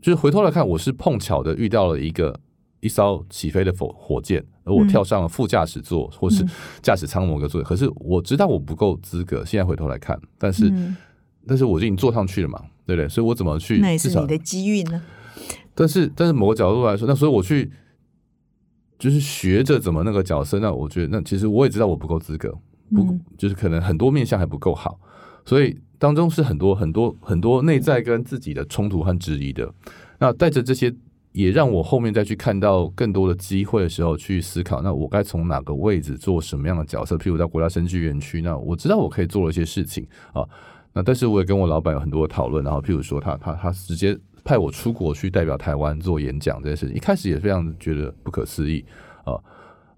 [0.00, 2.38] 就是回头来看，我是碰巧的遇到了一个
[2.80, 6.44] 一艘起飞的火火箭，而我嗯跳上了副驾驶座或是
[6.80, 10.96] 驾驶舱某个座位，可是我知道我不够资格，现在回头来看，但是、嗯
[11.46, 13.08] 但是我已经坐上去了嘛，对不对？
[13.08, 15.02] 所以我怎么去至少那也是你的机遇呢。
[15.74, 17.72] 但是，但是某个角度来说，那所以我去
[18.98, 20.60] 就是学着怎么那个角色。
[20.60, 22.50] 那我觉得，那其实我也知道我不够资格，
[22.94, 25.00] 不、嗯就是可能很多面相还不够好，
[25.46, 29.70] 所以当中是很多很多很多内在跟自己的冲突和质疑的。
[30.18, 30.92] 那带着这些，
[31.32, 37.16] 也让我后面再去看到更多的机会的时候，去思考，那我该从哪个位置做什么样的角色？
[37.18, 40.42] 譬如在国家生技园区，那我知道我可以做了一些事情啊。
[40.94, 48.82] 那但是我也跟我老板有很多的讨论，然后譬如说他他他直接派我出国去代表台湾做演讲这件事情，一开始也非常觉得不可思议
[49.24, 49.36] 啊。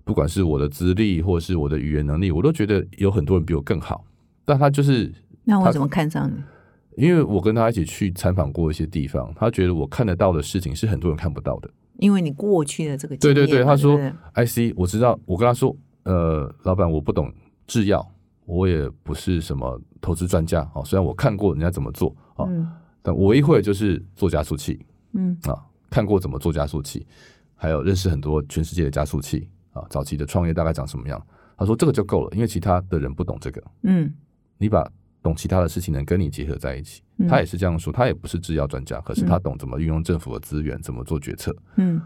[0.03, 4.05] 不管是我的资历或是我的语言能力，我都觉得有很多人比我更好。
[4.45, 7.05] 但他就是他那我怎么看上你？
[7.05, 11.71] 因为我跟他一起去参访过一些地方，他觉得我看得到的事情是很多人看不到的。
[11.99, 13.99] 因为你过去的这个对对对，他说
[14.35, 17.33] IC，我知道，我跟他说，呃，老板，我不懂
[17.67, 18.07] 制药，
[18.45, 22.71] 我也不是什么投资专家哦，虽然我看过人家怎么做哦，嗯
[23.03, 25.59] 但我一会就是做加速器嗯啊，
[25.91, 27.07] 看过怎么做加速器，
[27.55, 31.25] 还有认识很多全世界的加速器啊，早期的创业大概长什么样。
[31.57, 34.13] 他说这个就够了，因为其他的人不懂这个，嗯
[34.59, 34.91] 你把
[35.23, 37.03] 懂其他的事情能跟你结合在一起。
[37.19, 41.55] 嗯他也是这样说，他也不是制药专家，可是他懂怎么运用政府的资源，怎么做决策。
[41.77, 42.01] 嗯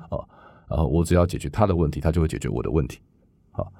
[0.69, 2.99] 然后我只要解决他的问题，他就会解决我的问题。
[3.53, 3.73] 好，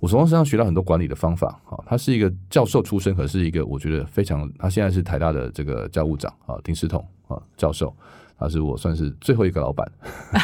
[0.00, 1.60] 我从他身上学到很多管理的方法。
[1.64, 7.94] 好，他是一个教授出身，可是一个我觉得非常，他现在是台大的这个教务长啊，丁世彤啊教授，
[8.42, 9.90] 他是我算是最后一个老板。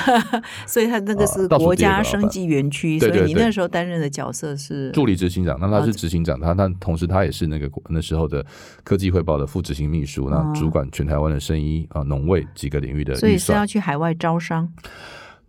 [0.66, 8.44] 所以他那个是国家生技园区，所以你那时候担任的角色是助理执行长，那他哦是执行长，他他同时他也是那个那时候的
[8.82, 13.68] 科技汇报的副执行秘书，那哦主管全台湾的生医啊、农卫几个领域的所以是要。
[13.68, 14.66] 去海外招商。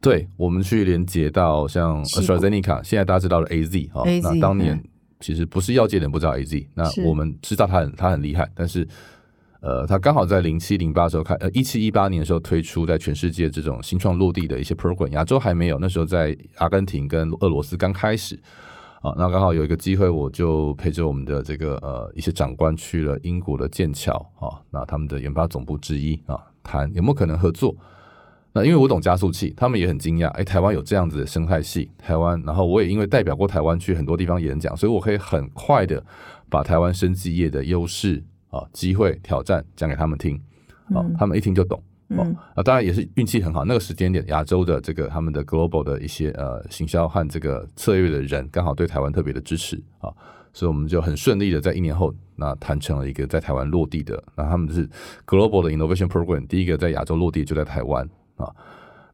[0.02, 4.84] 对，我们去连接到像西谷 AstraZeneca，现在大家知道了 AZ 啊、那当年嗯
[5.22, 8.86] 其实不是药界的人不知道 AZ，那我们知道他很他很厉害，但是
[9.62, 18.40] 呃，他刚好在零七零八时候开，呃一七一八年的时候推出在全世界这种新创落地的一些 program，亚洲还没有，那时候在阿根廷跟俄罗斯刚开始。
[19.02, 27.74] 啊，那刚好有一个机会，我就陪着我们的这个呃一些长官去了英国的剑桥啊，那他们的研发总部之一啊，谈有没有可能合作。
[28.52, 36.04] 那因为我懂加速器，他们也很惊讶，哎，台湾有这样子的生态系，台湾，然后我也因为代表过台湾去很多地方演讲，所以我可以很快的
[36.50, 40.40] 把台湾生技业的优势啊、机会、挑战讲给他们听，
[40.90, 41.82] 哦，他们一听就懂。
[42.56, 50.10] 啊，当然也是运气很好，那个时间点，亚洲的这个他们的 global 的一些呃行销和这个策略的人，刚好对台湾特别的支持啊，
[50.52, 54.90] 所以我们就很顺利的在一年后，那谈成了一个在台湾落地的，那他们是
[55.28, 58.04] global 的 innovation program，第一个在亚洲落地就在台湾
[58.38, 58.52] 啊。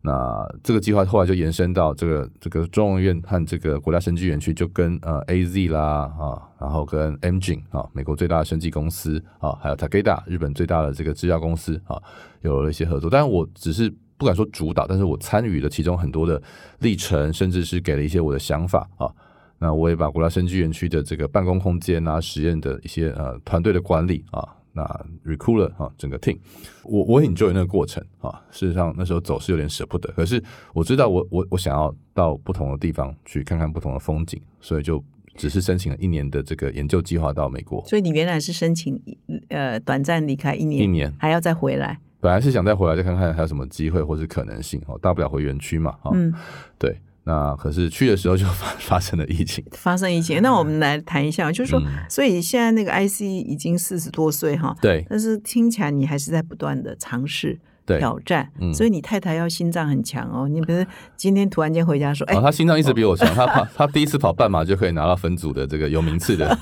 [0.06, 12.00] 那这个计划后来就延伸到这个这个中研院和这个国家生技园区，就跟呃 A Z 啦啊，然后跟 M G 啊，美国最大的生技公司啊，还有 Takeda 日本最大的这个制药公司啊，
[12.42, 13.10] 有了一些合作。
[13.10, 16.40] 但我只是不敢说主导，但是我参与了其中很多的
[16.80, 19.10] 历程，甚至是给了一些我的想法啊。
[19.58, 26.38] 那我也把国家生技园区的这个办公空间啊、实验的一些呃团队的管理啊，那了啊整个 team，
[26.84, 28.42] 我我很 enjoy 那个过程啊。
[28.52, 35.04] 事实上那时候走是有点舍不得，可是我知道我我我想要到不同的地方去看看不同的风景，所以就
[35.36, 37.84] 只是申请了一年的这个研究计划到美国。
[37.88, 39.02] 所以你原来是申请
[39.48, 42.00] 呃短暂离开一年，一年还要再回来。
[42.20, 46.10] 本来是想再回来再看看还有什么机会或是可能性哦，大不了回园区嘛哈。
[46.14, 46.34] 嗯，
[46.78, 49.64] 对，那可是去的时候就 发发生了疫情。
[49.72, 57.60] 发生疫情，那我们来谈一下，就是说，嗯所以现在那个 IC 已经四十多岁哈，对但是听起来你还是在不断的尝试。
[57.88, 60.48] 挑战，嗯所以你太太要心脏很强哦。
[60.48, 60.84] 你不是
[61.16, 66.58] 今天突然间回家说，哎、哦，他心脏一直比我强，他跑他第一次跑半马就可以拿到分组的这个有名次的。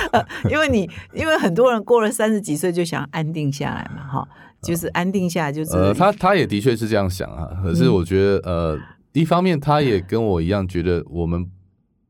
[0.50, 4.28] 因为你因为很多人过了三十几岁就想安定下来嘛，哈，
[4.60, 8.78] 就是安定下来就是、呃，他他也的确是这样想啊，可是我觉得呃，
[9.20, 11.50] 一方面他也跟我一样觉得我们。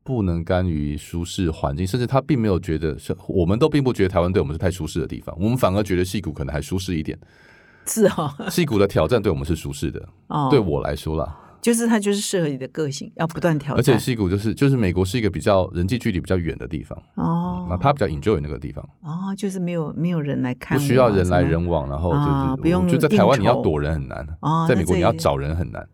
[0.07, 7.19] 不能甘于舒适环境，甚至他并没有觉得，是我们都并不觉得台湾对我们是太舒适的地方，我们反而觉得戏谷可能还舒适一点。
[7.85, 13.99] 是哦，戏谷的挑战对我们是舒适的， 哦，对我来说啦，就是它就是适合你的个性，要不断挑而且战。
[13.99, 25.85] 戏谷就是就是美国是一个比较人际距离比较远的地方，哦那他比较 enjoy 那个地方，哦，就是没有没有人来看不需要人来人往，然后就是、啊不用就在台湾你要躲人很难，哦在美国你要找人很难。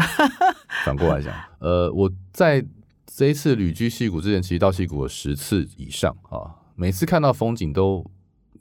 [0.84, 2.64] 反过来讲，呃，我在
[3.06, 8.04] 这一次旅居溪谷之前，其实到溪谷有十次以上啊，每次看到风景都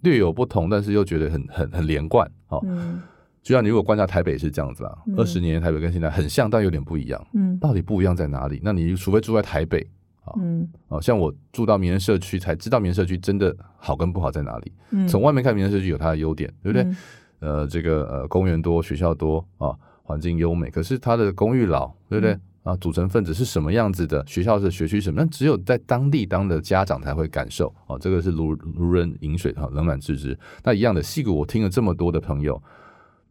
[0.01, 2.59] 略有不同，但是又觉得很很很连贯哦。
[2.65, 3.01] 嗯
[3.41, 7.27] 就像你如果观察台北是这样子啊，嗯二十年前台北跟现在很像，但有点不一样。
[7.33, 8.59] 嗯到底不一样在哪里？
[8.63, 9.85] 那你除非住在台北
[10.37, 14.71] 嗯哦，像我住到民生社区才知道民生社区真的好跟不好在哪里。
[14.91, 16.83] 嗯，从外面看民生社区有它的优点，对不对？
[16.83, 16.97] 嗯
[17.39, 19.73] 呃，这个呃公园多，学校多啊，
[20.09, 20.71] 环境优美。
[20.71, 22.33] 可是它的公寓老，对不对？
[22.33, 24.25] 嗯啊，组成分子是什么样子的？
[24.27, 25.21] 学校是学区什么？
[25.21, 27.97] 那只有在当地当的家长才会感受哦。
[27.97, 30.37] 这个是如如人饮水哈，冷暖自知。
[30.63, 32.61] 那一样的，戏谷我听了这么多的朋友。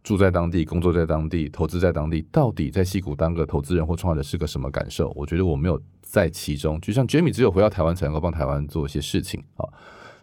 [0.03, 5.13] 住在当地，工作在当地，投资在当地，到底在戏谷当个投资人或创业者是个什么感受？
[5.15, 6.81] 我觉得我没有在其中。
[6.81, 9.69] 就像 Jamie 只有回到台湾才能够帮台湾做一些事情啊。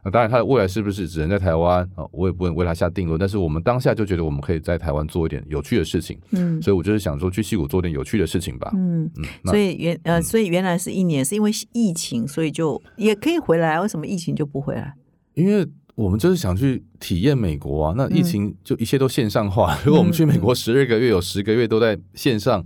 [0.05, 2.05] 那当然，他的未来是不是只能在台湾啊？
[2.11, 3.19] 我也不能为他下定论。
[3.19, 8.71] 但是我们当下就觉得我们可以在台湾做一点有趣的事情，嗯所以我就是想说去戏谷做点有趣的事情吧。
[8.75, 13.81] 嗯，嗯，所以原呃，所以原来是一年，是因为疫情，所以就也可以回来。
[13.81, 14.93] 为什么疫情就不回来？
[15.33, 19.75] 因为我们就是想去体验美国啊，那疫情就一切都线上化。
[19.83, 22.63] 如果我们去美国十二个月，有十个月都在线上，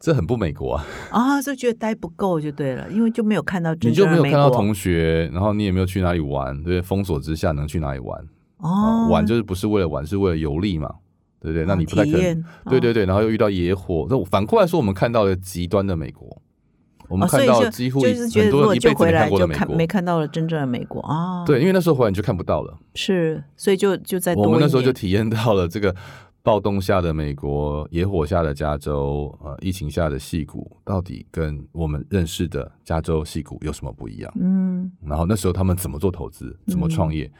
[0.00, 0.84] 这很不美国啊！
[1.10, 6.80] 啊，就觉得待不够就对了，因为就没有看到真你就没有看到同学，然后你也没有去哪里玩，对不对？
[6.80, 8.18] 封锁之下能去哪里玩？
[8.56, 10.90] 哦，玩就是不是为了玩，是为了游历嘛，
[11.38, 11.66] 对不对？
[11.66, 12.44] 那你不太可能。
[12.70, 16.40] 对对对，然后又遇到野火，那反过来说，我们看到了极端的美国，
[17.08, 19.58] 我们看到几乎就是觉很得如果就多人一辈子没回来就看过的美国。
[19.66, 22.78] 看没看到了真正的美国啊，，对，因为那时候回来你就看不到了。
[22.94, 25.94] 是，所以就就在我们那时候就体验到了这个
[26.42, 34.32] 暴动下的美国、野火下的加州、呃，疫情下的戏谷，到底跟我们认识的加州戏谷有什么不一样？
[34.40, 34.90] 嗯。
[35.04, 37.30] 然后那时候他们怎么做投资，怎么创业，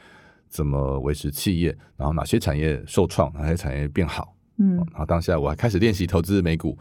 [0.47, 4.35] 怎么维持企业，然后哪些产业受创，哪些产业变好。
[4.57, 4.75] 嗯。
[4.77, 6.77] 然后当下我还开始练习投资美股，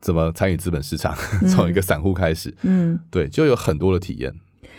[0.00, 1.14] 怎么参与资本市场，
[1.48, 4.34] 从一个散户开始，嗯，对，就有很多的体验。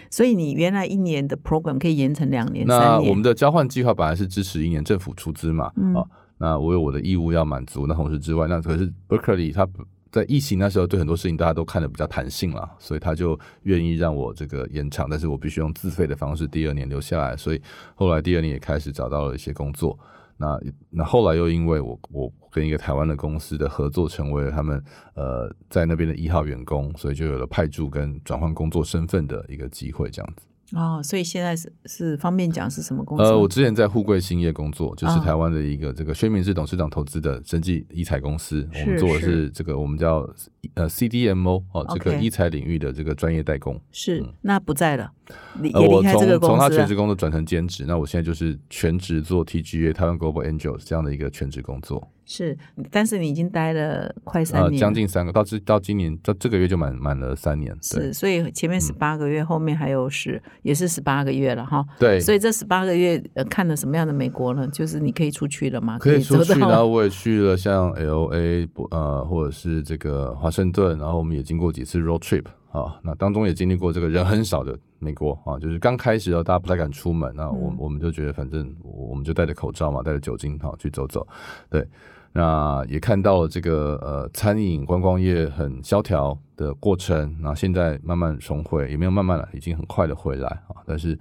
[0.10, 5.94] 所以你原来一年的 program 可以延成两年、那三年，我们的交换计划本来是支持一年政府出资嘛，嗯。
[5.94, 6.04] 啊，
[6.46, 7.88] 那我有我的义务要满足。
[7.88, 9.68] 那同时之外，那可是 Berkeley 他
[10.12, 17.36] 在疫情那时候对很多事情大家都看得比较弹性了，所以他就愿意让我这个延长，但是我必须用自费的方式第二年留下来。
[17.36, 17.60] 所以
[17.96, 19.98] 后来第二年也开始找到了一些工作。
[20.38, 20.60] 那
[20.92, 24.84] 那后来又因为我我跟一个台湾的公司的合作，成为了他们
[25.16, 30.46] 呃在那边的一号员工，所以就有了派驻跟转换工作身份的一个机会，这样子。
[30.74, 33.24] 哦，所以现在是是方便讲是什么公司？
[33.24, 35.26] 呃，我之前在富贵兴业工作，就是啊。
[35.26, 40.28] 台湾的一个这个薛明志董事长投资的生技医材公司，是我们做的是是这个我们叫
[40.76, 43.82] 呃 CDMO 哦，这个医材领域的这个专业代工。
[43.92, 45.25] 是那不在了，离
[45.74, 52.58] 呃，我从从他全职工作转成兼职，那我现在就是全职做 TGA 台湾 Global Angels 这样的一个全职工作，是，
[52.92, 61.86] 但是你已经待了快三呃，年了，将近三个，到这到今年到这个月就满满了三年，是，所以前面十八个月，后面还有十，也是十八个月了哈。
[62.00, 64.68] 对，所以这十八个月，呃，看了什么样的美国呢？
[64.68, 65.98] 就是你可以出去了吗？
[65.98, 81.26] 可以出去，然后我也去了像 L A 不呃，或者是这个华盛顿，然后我们也经过几次 road trip 啊，那当中也经历过这个人很少的美国啊，就是刚开始的时候大家不太敢出门，那我、嗯我们就觉得反正我我们就戴着口罩嘛，带着酒精哈、去走走，
[81.70, 81.88] 对，
[82.34, 91.18] 那也看到了这个呃餐饮观光业很萧条的过程，那现在慢慢重回，也没有慢慢了，已经很快的回来啊，但是。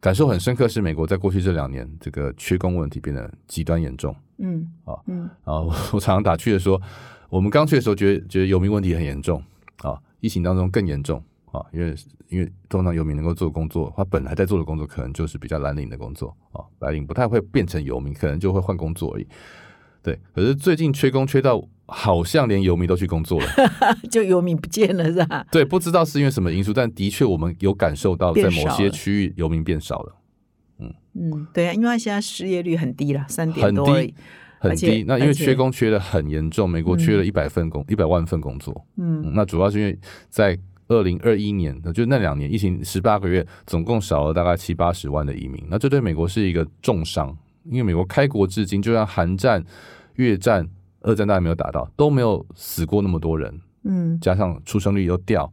[0.00, 4.14] 感受很深刻是，美国在过去这两年，这个缺工问题变得极端严重。
[4.36, 6.78] 嗯啊嗯啊，我我常常打趣的说，
[7.30, 9.42] 我们刚去的时候觉得觉得游民问题很严重
[9.78, 11.24] 啊，疫情当中更严重
[11.54, 11.94] 啊，因为
[12.28, 19.26] 因为通常游民能够做的工作，他本来在做的工作可能就是比较蓝领的工作啊，白领不太会变成游民，可能就会换工作而已。
[20.02, 23.46] 对，可是最近缺工缺到好像连游民都去工作了。
[24.10, 25.46] 就游民不见了是吧？
[25.50, 30.16] 对，不知道是因为什么因素，但的确我们有感受到，在某些区域游民变少了。
[30.80, 33.94] 嗯嗯，对啊，因为他现在失业率很低了，三点很低多。
[34.58, 39.98] 很而且低，那因为缺工缺的很严重，美国缺了一百份工一百万份工作，嗯嗯，那主要是因为
[40.30, 40.58] 在
[40.88, 49.64] 二零二一年，就那两年疫情十八个月，总共少了大概七八十万的移民，那这对美国是一个重伤，因为美国开国至今，就像韩战、
[50.16, 50.68] 越战、
[51.00, 54.18] 二战，大家没有打到，都没有死过那么多人，嗯。
[54.20, 55.50] 加上出生率又掉，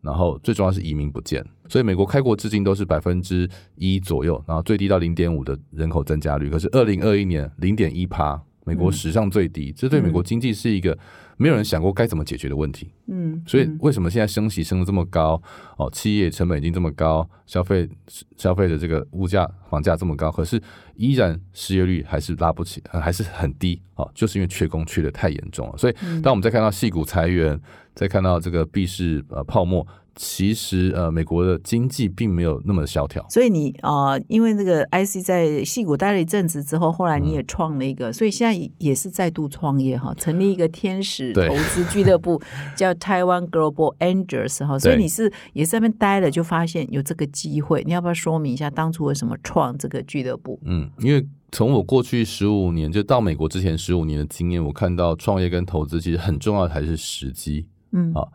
[0.00, 10.96] 然后最重要是移民不见，所以美国开国至今都是百分之一左右，然后最低到零点五的人口增加率，可是二零二一年零点一趴美国史上最低，这对美国经济是一个
[11.42, 12.92] 没有人想过该怎么解决的问题。
[13.08, 15.42] 嗯，所以为什么现在升息升的这么高？
[15.76, 17.88] 哦，企业成本已经这么高，消费
[18.36, 20.62] 消费的这个物价房价这么高，可是
[20.94, 23.82] 依然失业率还是拉不起，还是很低。
[23.96, 25.76] 哦，就是因为缺工缺的太严重了。
[25.76, 27.60] 所以当我们在看到细股裁员，
[27.94, 29.84] 再看到这个币市呃泡沫。
[30.14, 42.40] 其实呃，美国的经济并没有那么萧条，所以你啊，因为那个 IC 在戏谷待了一阵子之后，后来你也创了一个，所以现在也是再度创业哈，成立一个天使投资俱乐部，
[42.76, 50.60] 叫台湾 Global Angels 哈，所以你是也在那边待了，就发现有这个机会，你要不要说明一下当初为什么创这个俱乐部？
[50.64, 58.12] 嗯，因为从我过去十五年就到美国之前十五年的经验，我看到创业跟投资其实很重要的还是时机，嗯。
[58.12, 58.28] 啊。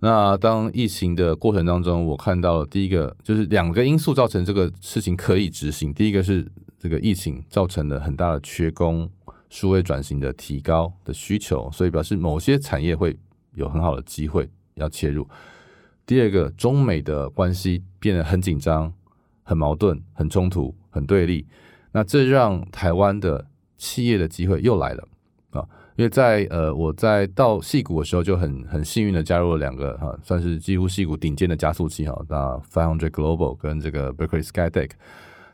[0.00, 5.92] 那当疫情的过程当中，我看到了第一个就是两个因素造成这个事情可以执行。
[5.92, 9.10] 第一个是这个疫情造成了很大的缺工，
[9.50, 13.14] 数位转型的提高的需求，所以表示某些产业会
[13.54, 15.28] 有很好的机会要切入。
[16.06, 18.92] 第二个，中美的关系变得很紧张、
[19.42, 21.46] 很矛盾、很冲突、很对立，
[21.92, 23.46] 那这让台湾的
[23.76, 25.06] 企业的机会又来了
[25.50, 25.68] 啊。
[26.00, 34.92] 因为在呃，我在到戏谷的时候就很很幸运的加入了两个哈，算是几乎戏谷顶尖的加速器哈，那 Five Hundred Global 跟这个 Berkeley Skytech。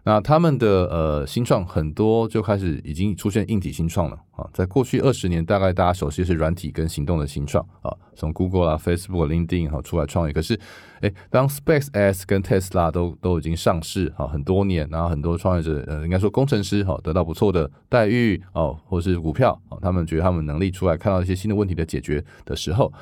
[0.09, 10.33] 那他们的呃新创很多就开始已经出现硬体新创了啊，在过去二十年，大概大家熟悉是软体跟行动的新创啊，从 Google 啊、Facebook、LinkedIn 哈出来创业。
[10.33, 10.57] 可是，
[11.01, 22.93] 哎，当 SpaceX 跟 Tesla 都都已经上市啊很多年，然后很多创业者呃应该说工程师哈得到不错的待遇哦，或是股票啊，他们觉得他们能力出来看到一些新的问题的解决的时候，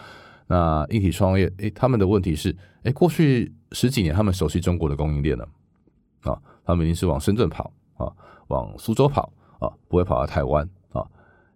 [0.47, 5.47] 那硬体创业哎他们的问题是哎过去十几年他们熟悉中国的供应链了
[6.23, 6.41] 啊。
[6.65, 8.11] 他们一定是往深圳跑啊，
[8.49, 11.05] 往苏州跑啊，不会跑到台湾啊。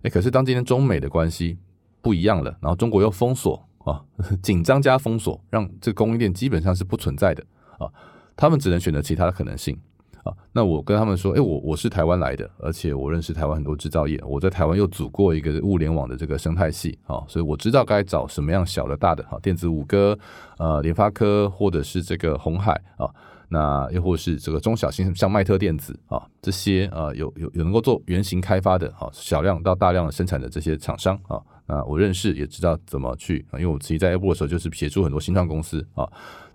[0.02, 1.58] 哎，可是当今天中美的关系
[2.00, 4.04] 不一样了，然后中国又封锁啊，
[4.42, 7.44] 紧张加封锁，让这个供应链基本上是不存在的
[7.78, 7.90] 啊。
[8.36, 9.76] 他们只能选择其他的可能性
[10.22, 10.32] 啊。
[10.52, 20.16] 那我跟他们说，哎，我我是台湾来的，而且我认识台湾很多制造业，我在台湾又组过一个物联网的这个生态系啊，所以我知道该找什么样小的、大的哈，电子五哥、
[20.58, 23.10] 呃，联发科或者是这个红海啊。
[23.50, 36.06] 那又或是这个中小型像迈特电子啊这些啊有有有能够做原型开发的啊小量到大量的生产的这些厂商啊那我认识也知道怎么去啊因为我自己在 Apple 的时候就是协助很多新创公司啊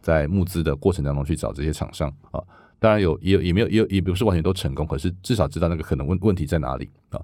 [0.01, 2.39] 在募资的过程当中去找这些厂商啊
[2.77, 7.19] 当然有也也没有也也不是完全都成功可是至少知道那个可能问问题在哪里啊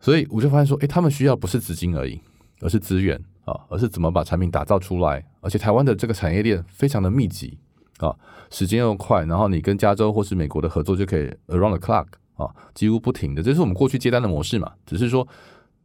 [0.00, 2.20] 所以我就发现说诶，他们需要不是资金而已
[2.60, 7.58] 而是资源啊而是怎么把产品打造出来而且台湾的这个产业链非常的密集。
[8.02, 8.14] 啊，
[8.50, 14.72] 时间又快，然后你跟加州或是美国的合作就可以 around the clock 啊，几乎不停的，这是我们过去接单的模式嘛。
[14.84, 15.26] 只是说，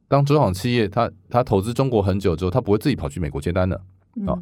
[0.07, 3.79] 当中小企业他他投资中国很久之后，他不会自己跑去美国接单的
[4.25, 4.35] 啊。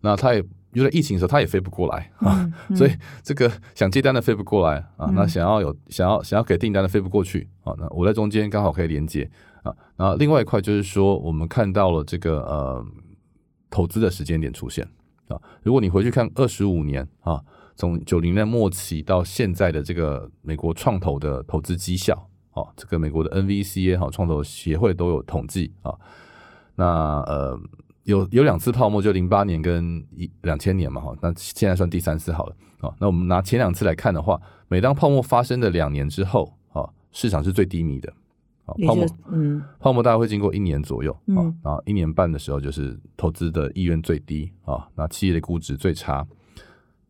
[0.00, 7.74] 那他也因为疫情的时候，他也飞不过来啊，所以这个想接单的飞不过来啊，那想要有想要想要给订单的飞不过去啊。
[7.78, 9.30] 那我在中间刚好可以连接
[9.62, 9.74] 啊。
[9.96, 12.86] 然后另外一块就是说，我们看到了这个呃
[13.68, 14.88] 投资的时间点出现。
[15.28, 17.40] 啊，如果你回去看二十五年啊，
[17.76, 25.94] 从九零年末期到现在的这个美国创投的投资绩效啊，这个美国的 NVC 也好，创投协会都有统计啊。
[26.74, 27.60] 那呃，
[28.04, 32.94] 有有两次泡沫，就零八年跟一两千年嘛哈，那现在算第三次好了啊。
[32.98, 38.12] 那我们拿前两次来看的话，每当泡沫发生的两年之后啊，市场是最低迷的。
[38.86, 46.26] 泡沫，嗯，泡沫大概会经过一年左右啊，然后一年半的时候就是投资的意愿最低啊，那企业的估值最差，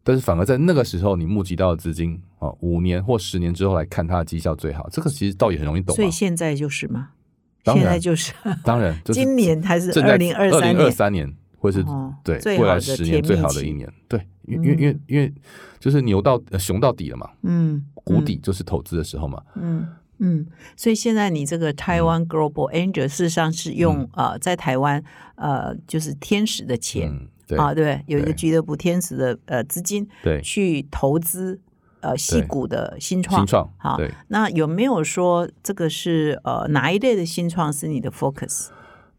[0.02, 5.94] 但是反而在那个时候你募集到的资金啊，五年或十年之后来看它的绩效最好，这个其实倒也很容易懂。
[5.94, 7.10] 所以现在就是吗？
[7.64, 8.32] 现在就是，
[8.64, 11.84] 当然， 今年还是二零二三年，二三年会是
[12.24, 15.30] 对未来十年最好的一年，对，因为因为因为
[15.78, 19.86] 就是牛到熊到底了嘛，嗯，谷底就是投资的时候嘛，嗯。
[20.20, 20.46] 嗯，
[20.76, 25.02] 所以现在你这个台湾 Global Angel 事实上是用呃在台湾
[25.36, 31.60] 呃就是天使的钱啊，对，有一个俱乐部天使的呃资金对去投资
[32.00, 33.96] 呃戏股的新创新创好，
[34.26, 38.68] 那有没有说这个是呃哪一类的新创是你的 focus？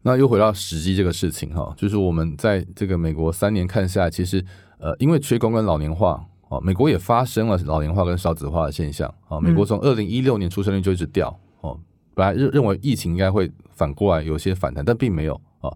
[0.02, 4.44] 那又回到时机这个事情哈，就是我们在这个美国三年看下来，其实
[4.78, 6.26] 呃因为缺工跟老年化。
[6.50, 9.12] 哦，美国也发生了老龄化跟少子化的现象。
[9.28, 11.34] 啊，美国从二零一六年出生率就一直掉。
[11.60, 11.78] 哦，
[12.14, 15.40] 本来认认为疫情应该会反过来有些反弹，但并没有。
[15.60, 15.70] 啊，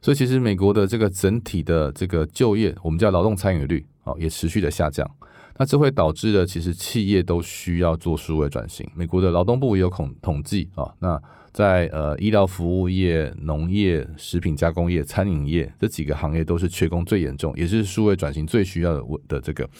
[0.00, 5.08] 所以其实美国的这个整体的这个就业，我们叫劳动参与率，啊，也持续的下降。
[5.56, 8.88] 那这会导致的，其实企业都需要做数位转型。
[8.94, 11.20] 美国的劳动部也有统统计啊，那
[11.54, 19.70] 在呃医疗服务业、农业、食品加工业、餐饮业这几个行业都是缺工最严重，也是数位转型最需要的的这个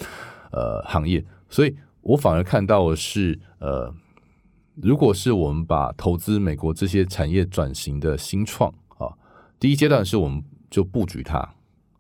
[0.53, 1.23] 呃行业。
[1.51, 3.93] 所以我反而看到的是，呃，
[4.77, 9.11] 如果是我们把投资美国这些产业转型的新创啊，
[9.59, 11.55] 第一阶段是我们就布局它。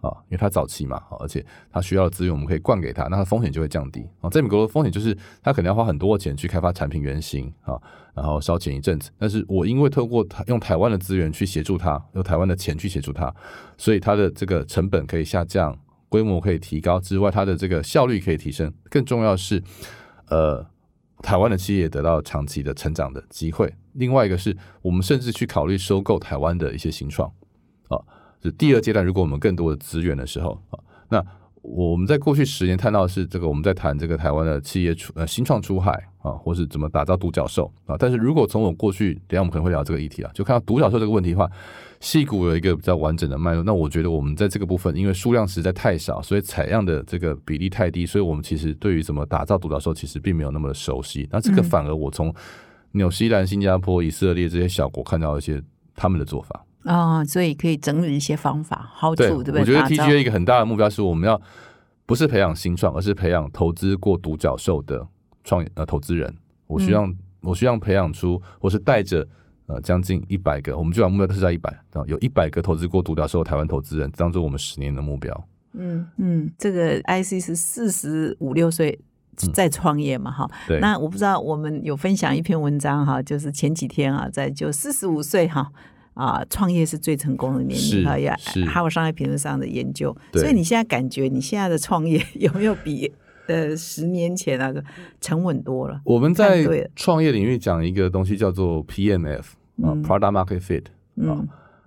[0.04, 4.28] 啊，因为它早期嘛，而且它需要的资源我们可以灌给他，那它风险就会降低啊。
[4.28, 7.80] 在美国的风险就是它可能要花很多钱去开发产品原型啊，
[8.14, 9.10] 然后烧钱一阵子。
[9.18, 13.34] 但是我因为透过用台湾的资源去协助它，用台湾的钱去协助它，
[13.78, 15.76] 所以它的这个成本可以下降，
[16.10, 18.70] 规模可以提高之外，它的这个效率可以提升。
[18.90, 19.62] 更重要是，
[20.28, 20.64] 呃，
[21.22, 23.72] 台湾的企业得到长期的成长的机会。
[23.94, 27.32] 另外一个是我们甚至去考虑收购台湾的一些新创
[28.44, 28.52] 啊。
[28.58, 30.78] 第二阶段，如果我们更多的资源的时候啊，
[31.08, 31.24] 那
[31.62, 37.96] 我们在过去十年看到的是这个，我们在谈这个台湾的企业出呃新创出海啊，或是怎么打造独角兽啊。
[37.98, 41.50] 但是如果从我过去，等下我们可能会聊这个议题啊，就看到独角兽这个问题的话，
[42.00, 43.62] 戏股有一个比较完整的脉络。
[43.62, 51.26] 那我觉得我们在这个部分，因为数量实在太少，所以采样的这个比例太低，所以我们其实对于怎么打造独角兽，其实并没有那么的熟悉。
[51.32, 52.34] 那这个反而我从
[52.92, 55.62] 纽西兰、新加坡、以色列这些小国看到一些
[55.96, 56.62] 他们的做法。
[56.84, 59.60] 啊，所以可以整理一些方法，好处对不对？
[59.60, 61.40] 我觉得 TGA 一个很大的目标是我们要
[62.06, 65.06] 不是培养新创，而是培养投资过独角兽的
[65.42, 66.32] 创呃投资人。
[66.66, 69.26] 我希望我希望培养出，我是带着
[69.66, 71.74] 呃将近一百个，我们就把目标设在一百，
[72.06, 75.48] 有一百个投资过独角兽台湾投资人，当做我们十年的目标。
[75.72, 78.98] 嗯嗯，这个 IC 是四十五六岁
[79.52, 80.50] 在创业嘛，哈。
[80.68, 80.78] 对。
[80.80, 85.72] 那我不知道我们有分享一篇文章哈，就是前几天啊，在就四十五岁哈。
[86.14, 88.30] 啊，创业是最成功的年龄，还有，
[88.66, 90.16] 哈佛商业评论上的研究。
[90.32, 93.12] 所以你现在感觉你现在的创业有没有比
[93.46, 94.82] 呃十年前那个
[95.20, 96.00] 沉稳多了？
[96.04, 96.64] 我们在
[96.96, 99.44] 创业领域讲一个东西叫做 PMF
[99.82, 100.84] 啊，Product Market Fit
[101.28, 101.44] 啊，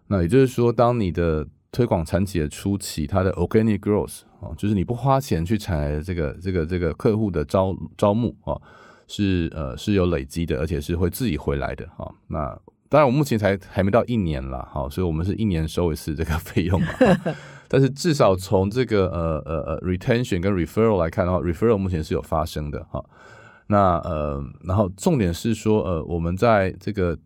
[0.08, 8.60] 那也就是说，当你的推广产企的初期，它的 Organic Growth 啊，就是你不花钱去采这个这个这个客户的招招募啊，
[9.08, 12.12] 是呃是有累积的，而且是会自己回来的啊。
[12.28, 12.60] 那
[12.90, 16.88] 当然，我目前才还没到一年啦，哈，所以我们是一年收一次这个费用嘛。
[17.70, 23.04] 但是至少从这个呃呃呃 retention 跟 referral 来看的话，referral 目前是有发生的哈。
[23.68, 27.18] 那呃，然后重点是说呃，我们在这个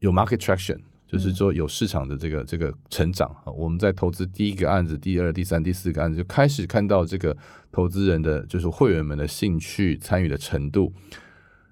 [0.00, 3.30] 有 market traction，就是说有市场的这个这个成长。
[3.44, 7.36] 我们在投资第一个案子、第二、第三、第四个案子，就开始看到这个
[7.70, 10.92] 投资人的就是会员们的兴趣、参与的程度。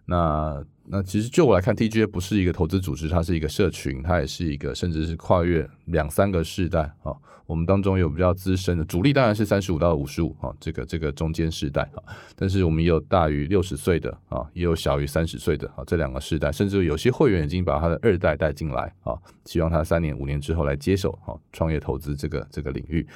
[0.07, 7.15] 那那其实就我来看，TGA 不是一个投资组织，它是一个社群，它也是一个甚至是跨越两三个世代啊。
[7.47, 12.01] 我们当中有比较资深的主力，当然是三十五到五十五啊，这个这个中间世代啊。
[12.37, 19.15] 但是我们也有大于六十岁的啊，也有小于三十岁的啊，这两个世代，甚至有些会员已经把他的二代带进来啊，
[19.45, 23.07] 希望他三年五年之后来接手啊，创业投资这个这个领域。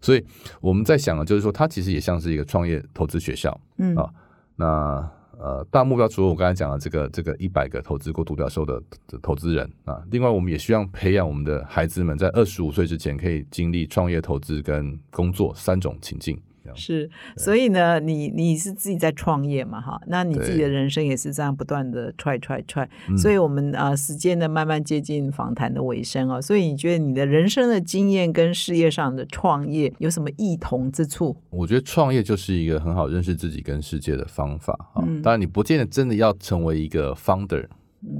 [0.00, 0.24] 所以
[0.60, 4.10] 我们在想的就是说，它其实也像是一个创业投资学校，嗯啊，
[4.56, 5.10] 那。
[5.42, 8.82] 呃，大目标除了我刚才讲的这个这个一百个投资过独角兽的
[9.22, 16.38] 投资人啊，另外我们也希望培养我们的孩子们在二十五岁之前可以经历创业、投资跟工作三种情境。
[16.74, 31.36] 是，所以呢，你你是自己在创业嘛，哈，那你自己的人生也是这样不断的 try try try，所以我们啊，时间呢慢慢接近访谈的尾声哦，所以你觉得你的人生的经验跟事业上的创业有什么异同之处？
[31.50, 37.66] 我觉得创业就是一个很好认识自己跟世界的方法啊，当然你不见得真的要成为一个 founder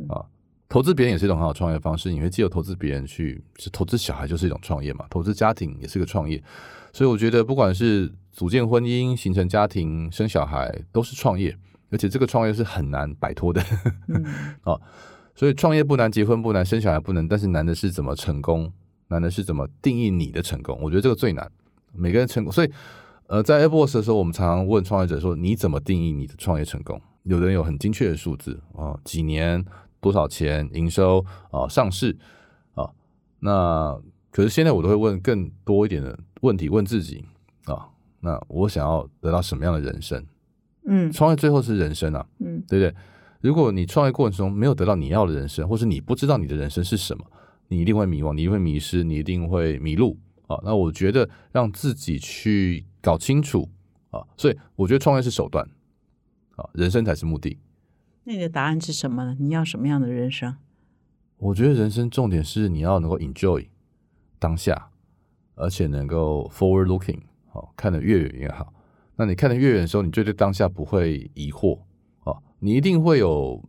[0.08, 0.24] 啊，
[0.68, 6.42] 投资别人也是一种很好创业方式，你会既有投资别人去，是投资小孩就是一种创业嘛，投资家庭也是个创业，
[6.92, 11.56] 所以我觉得不管是组建婚姻、形成家庭、生小孩，都是创业，
[11.90, 13.62] 而且这个创业是很难摆脱的。
[14.64, 14.80] 哦，
[15.34, 18.72] 所以创业不难，结婚不难，生小孩不难，但是难的是怎么成功，
[19.08, 20.78] 难的是怎么定义你的成功。
[20.80, 21.50] 我觉得这个最难。
[21.92, 22.70] 每个人成功，所以
[23.26, 29.64] 呃，在 a i r b o s 的时候，我们常常问创业者说：“你怎么定义你的创业成功？”有的人有很精确的数字啊，几年、
[30.00, 32.16] 多少钱、营收啊、上市
[32.74, 32.88] 啊。
[33.40, 34.00] 那
[34.30, 37.24] 可是现在我都会问更多一点的问题，问自己
[37.64, 37.88] 啊。
[38.20, 40.24] 那我想要得到什么样的人生？
[40.86, 42.94] 嗯，创业最后是人生啊，嗯，对不对？
[43.40, 47.24] 如果你创业过程中没有得到你要的人生，或是你不知道你的人生是什么，
[47.68, 50.58] 你一定会迷惘，你一定会迷失，你一定会迷路啊。
[50.62, 53.68] 那我觉得让自己去搞清楚
[54.10, 55.66] 啊，所以我觉得创业是手段
[56.56, 57.58] 啊，人生才是目的。
[58.24, 59.36] 那你的答案是什么呢？
[59.38, 60.56] 你要什么样的人生？
[61.38, 63.66] 我觉得人生重点是你要能够 enjoy
[64.38, 64.90] 当下，
[65.54, 67.20] 而且能够 forward looking。
[67.52, 68.72] 好，看得越远越好。
[69.16, 71.78] 那你看得越远的时候，你绝对当下不会疑惑
[72.24, 73.62] 哦，你一定会有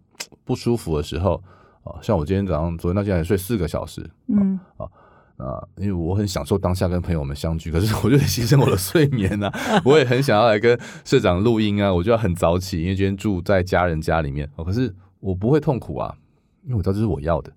[0.45, 1.43] 不舒服的时候
[1.84, 9.51] 啊，像我今天早上昨天到现在睡四个小时，嗯啊，因为我很享受当下跟朋友们相聚，可是我就得牺牲我的睡眠呐、
[9.84, 14.47] 我也很想要来跟社长录音啊，我就要很早起，因为今天住在家人家里面。
[14.55, 16.15] 哦，可是我不会痛苦啊，
[16.63, 17.51] 因为我知道这是我要的。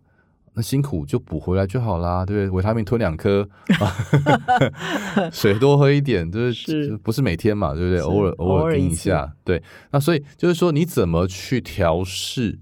[0.55, 2.51] 那辛苦就补回来就好啦，对不对？
[2.51, 3.47] 维他命吞两颗，
[3.81, 8.01] 啊水多喝一点，就是不是每天嘛，对不对？
[8.01, 9.63] 偶尔偶偶尔尔盯一下，对。
[9.91, 12.59] 那所以就是说，你怎么去调试、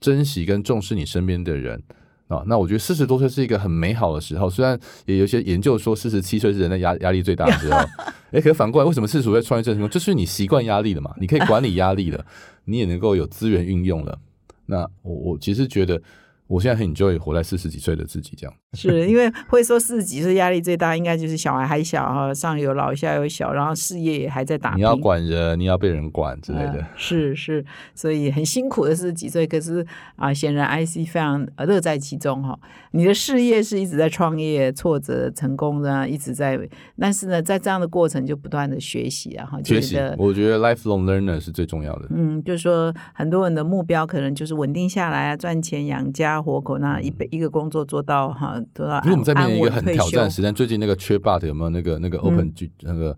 [0.00, 1.82] 珍惜跟重视你身边的人？
[2.28, 7.78] 啊，那我觉得四十多岁是一个很美好的时候，虽然也有一些研究说四十七岁是人的压压力最大的时候，
[8.32, 9.88] 哎，可是反过来，为什么四十五岁创业最成功？
[9.88, 12.26] 就是你习惯压力了嘛，你可以管理压力了，
[12.64, 14.18] 你也能够有资源运用了。
[14.66, 16.02] 那我我其实觉得，
[16.46, 18.56] 我现在很 enjoy 活在四十几岁的自己这样。
[18.76, 24.78] 是因为会说四十几岁压力最大，应该就是小孩还小哈，上有老下有小，然后事业也还在打拼。
[24.78, 26.72] 你要管人，你要被人管之类的。
[26.72, 27.64] 呃是是，
[27.94, 32.58] 所以很辛苦的四十几岁，可是啊，显然 IC 非常呃乐在其中哈。
[32.92, 36.58] 你的事业是一直在创业、挫折、成功的、啊，一直在，
[36.98, 42.06] 但是呢，在这样的过程就不断的学习啊，哈，学习我觉得 lifelong learner 是最重要的。
[42.10, 53.16] 嗯，就是说很多人的目标可能就是稳定下来啊，赚钱养家活口，那一辈一个工作做到哈，做到因为我们在面临一个很挑战的时代，最近那个缺 bot 有没有那个那个 Open G、那个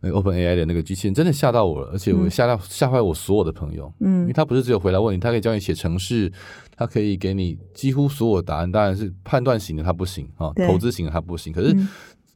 [0.00, 3.92] 那个 Open AI 的那个机器人，真的吓到我了，而且我吓到、吓坏我所有的朋友。
[4.00, 6.32] 嗯因为嗯他不是只有回答问题，他可以教你写程式，
[6.76, 8.70] 他可以给你几乎所有答案。
[8.70, 11.52] 当然是判断型的他不行啊，投资型的他不行。
[11.52, 11.88] 可是嗯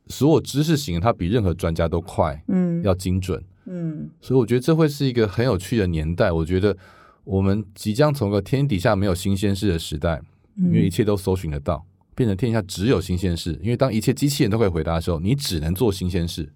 [0.08, 3.42] 所有知识型的他比任何专家都快，嗯要精准。
[3.66, 6.30] 嗯所以我觉得这会是一个很有趣的年代。
[6.30, 6.76] 我觉得
[7.24, 10.20] 我们即将从个天底下没有新鲜事的时代，
[10.58, 11.82] 因为一嗯，切都搜寻得到，
[12.14, 13.58] 变成天下只有新鲜事。
[13.62, 16.52] 因为当一切机器人都可以回答的时候，你只能做新鲜事。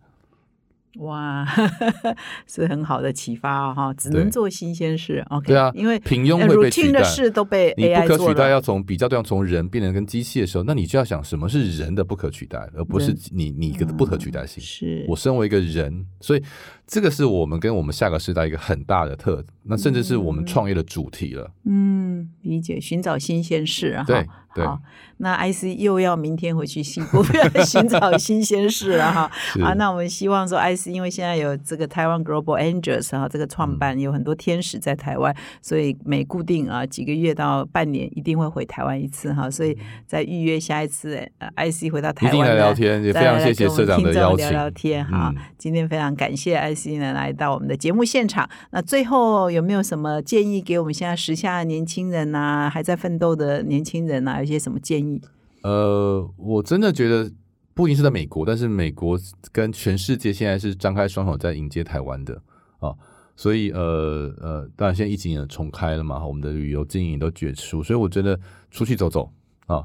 [1.01, 1.47] 哇，
[2.49, 7.05] 是很好的启发哦哈，只能做新鲜事，OK，对啊因为平庸呃会被取代的。
[7.05, 14.61] 事都被你不 AI 可取代，要从比较对象从人变成跟机器的时候，那你就要想什么是人的不可取代，而不是你你的不可取代性。
[14.61, 16.43] 是我身为一个人，所以
[16.89, 21.51] 这个是我们跟我们下个时代一个很大的特，那甚至是我们创业的主题了。
[21.67, 24.81] 嗯，理解，寻找新鲜事啊，对哈对好，
[25.19, 27.23] 那 IC 又要明天回去西部
[27.63, 29.31] 寻找新鲜事了哈。
[29.35, 39.77] 是啊，那我们希望说 IC，因为现在有这个台湾 Global Angels 哈，这个创嗯办有很多天使在台湾，所以每固定啊几个月到半年一定会回台湾一次哈，所以
[40.07, 44.47] 在预约下一次呃 IC 回到台嗯一定湾呢来聊天，也非常谢谢社长的邀请。
[44.47, 45.31] 聊聊天哈。
[45.37, 48.49] 嗯今天非常感谢 IC 呢来到我们的节目现场。
[48.71, 55.21] 那最后有没有什么建议给我们现在时下年轻人呐、还在奋斗的年轻人呐、有些什么建议？
[55.63, 57.31] 呃，我真的觉得
[57.75, 59.19] 不一定是在美国，但是美国
[59.51, 62.41] 跟全世界现在是张开双手在迎接台湾的
[62.79, 62.95] 啊。
[63.35, 68.39] 所以呃呃，当然现在疫情也重开了嘛，我们的旅游经营都结束，所以我觉得
[68.71, 69.31] 出去走走
[69.67, 69.85] 啊，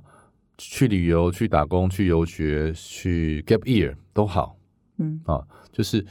[0.58, 4.56] 去旅游、去打工、去游学、去 gap year 都好
[4.98, 5.41] 嗯啊，
[5.72, 6.06] 就是。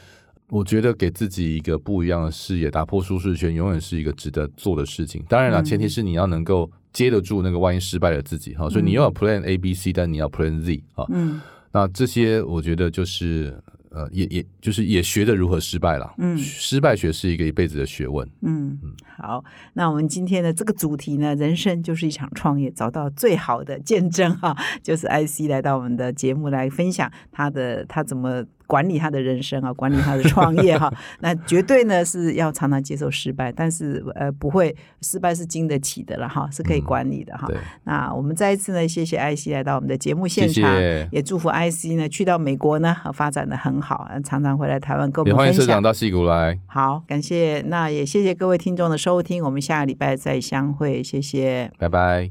[0.53, 5.25] 我觉得给自己一个不一样的视野，打破舒适圈，永远是一个值得做的事情。
[5.27, 8.69] 当然了，嗯前提是你要能够接得住那个万一失败的自己哈。
[8.69, 11.07] 所以你要有 Plan A、B、C，但你要 Plan Z 啊。
[11.09, 11.41] 嗯
[11.73, 16.13] 那这些我觉得就是呃，也也就是也学着如何失败了。
[16.19, 18.29] 嗯失败学是一个一辈子的学问。
[18.43, 18.79] 嗯，
[19.17, 19.43] 好，
[19.73, 28.45] 那我们今天的这个主题呢，人生就是一场创业，找到最好的见证哈，就是 IC 来到我们的节目来分享他的他怎么。
[28.73, 37.47] 管理他的人生啊，管理他的创业哈， 那绝对呢是要常常接受失败，但是呃不会失败是经得起的了哈，是可以管理的哈。
[37.49, 41.07] 对，那我们再一次呢，谢谢 IC 来到我们的节目现谢场，谢。
[41.13, 45.55] 也祝福 IC 呢去到美国呢呃发展的很好，呃常常回来台湾跟我也们分享。
[45.55, 46.59] 欢迎社长到戏谷来。
[46.67, 51.71] 好，感谢，那也谢谢各位听众的收听，我们下个礼拜再相会，谢谢。
[51.79, 52.31] 拜拜。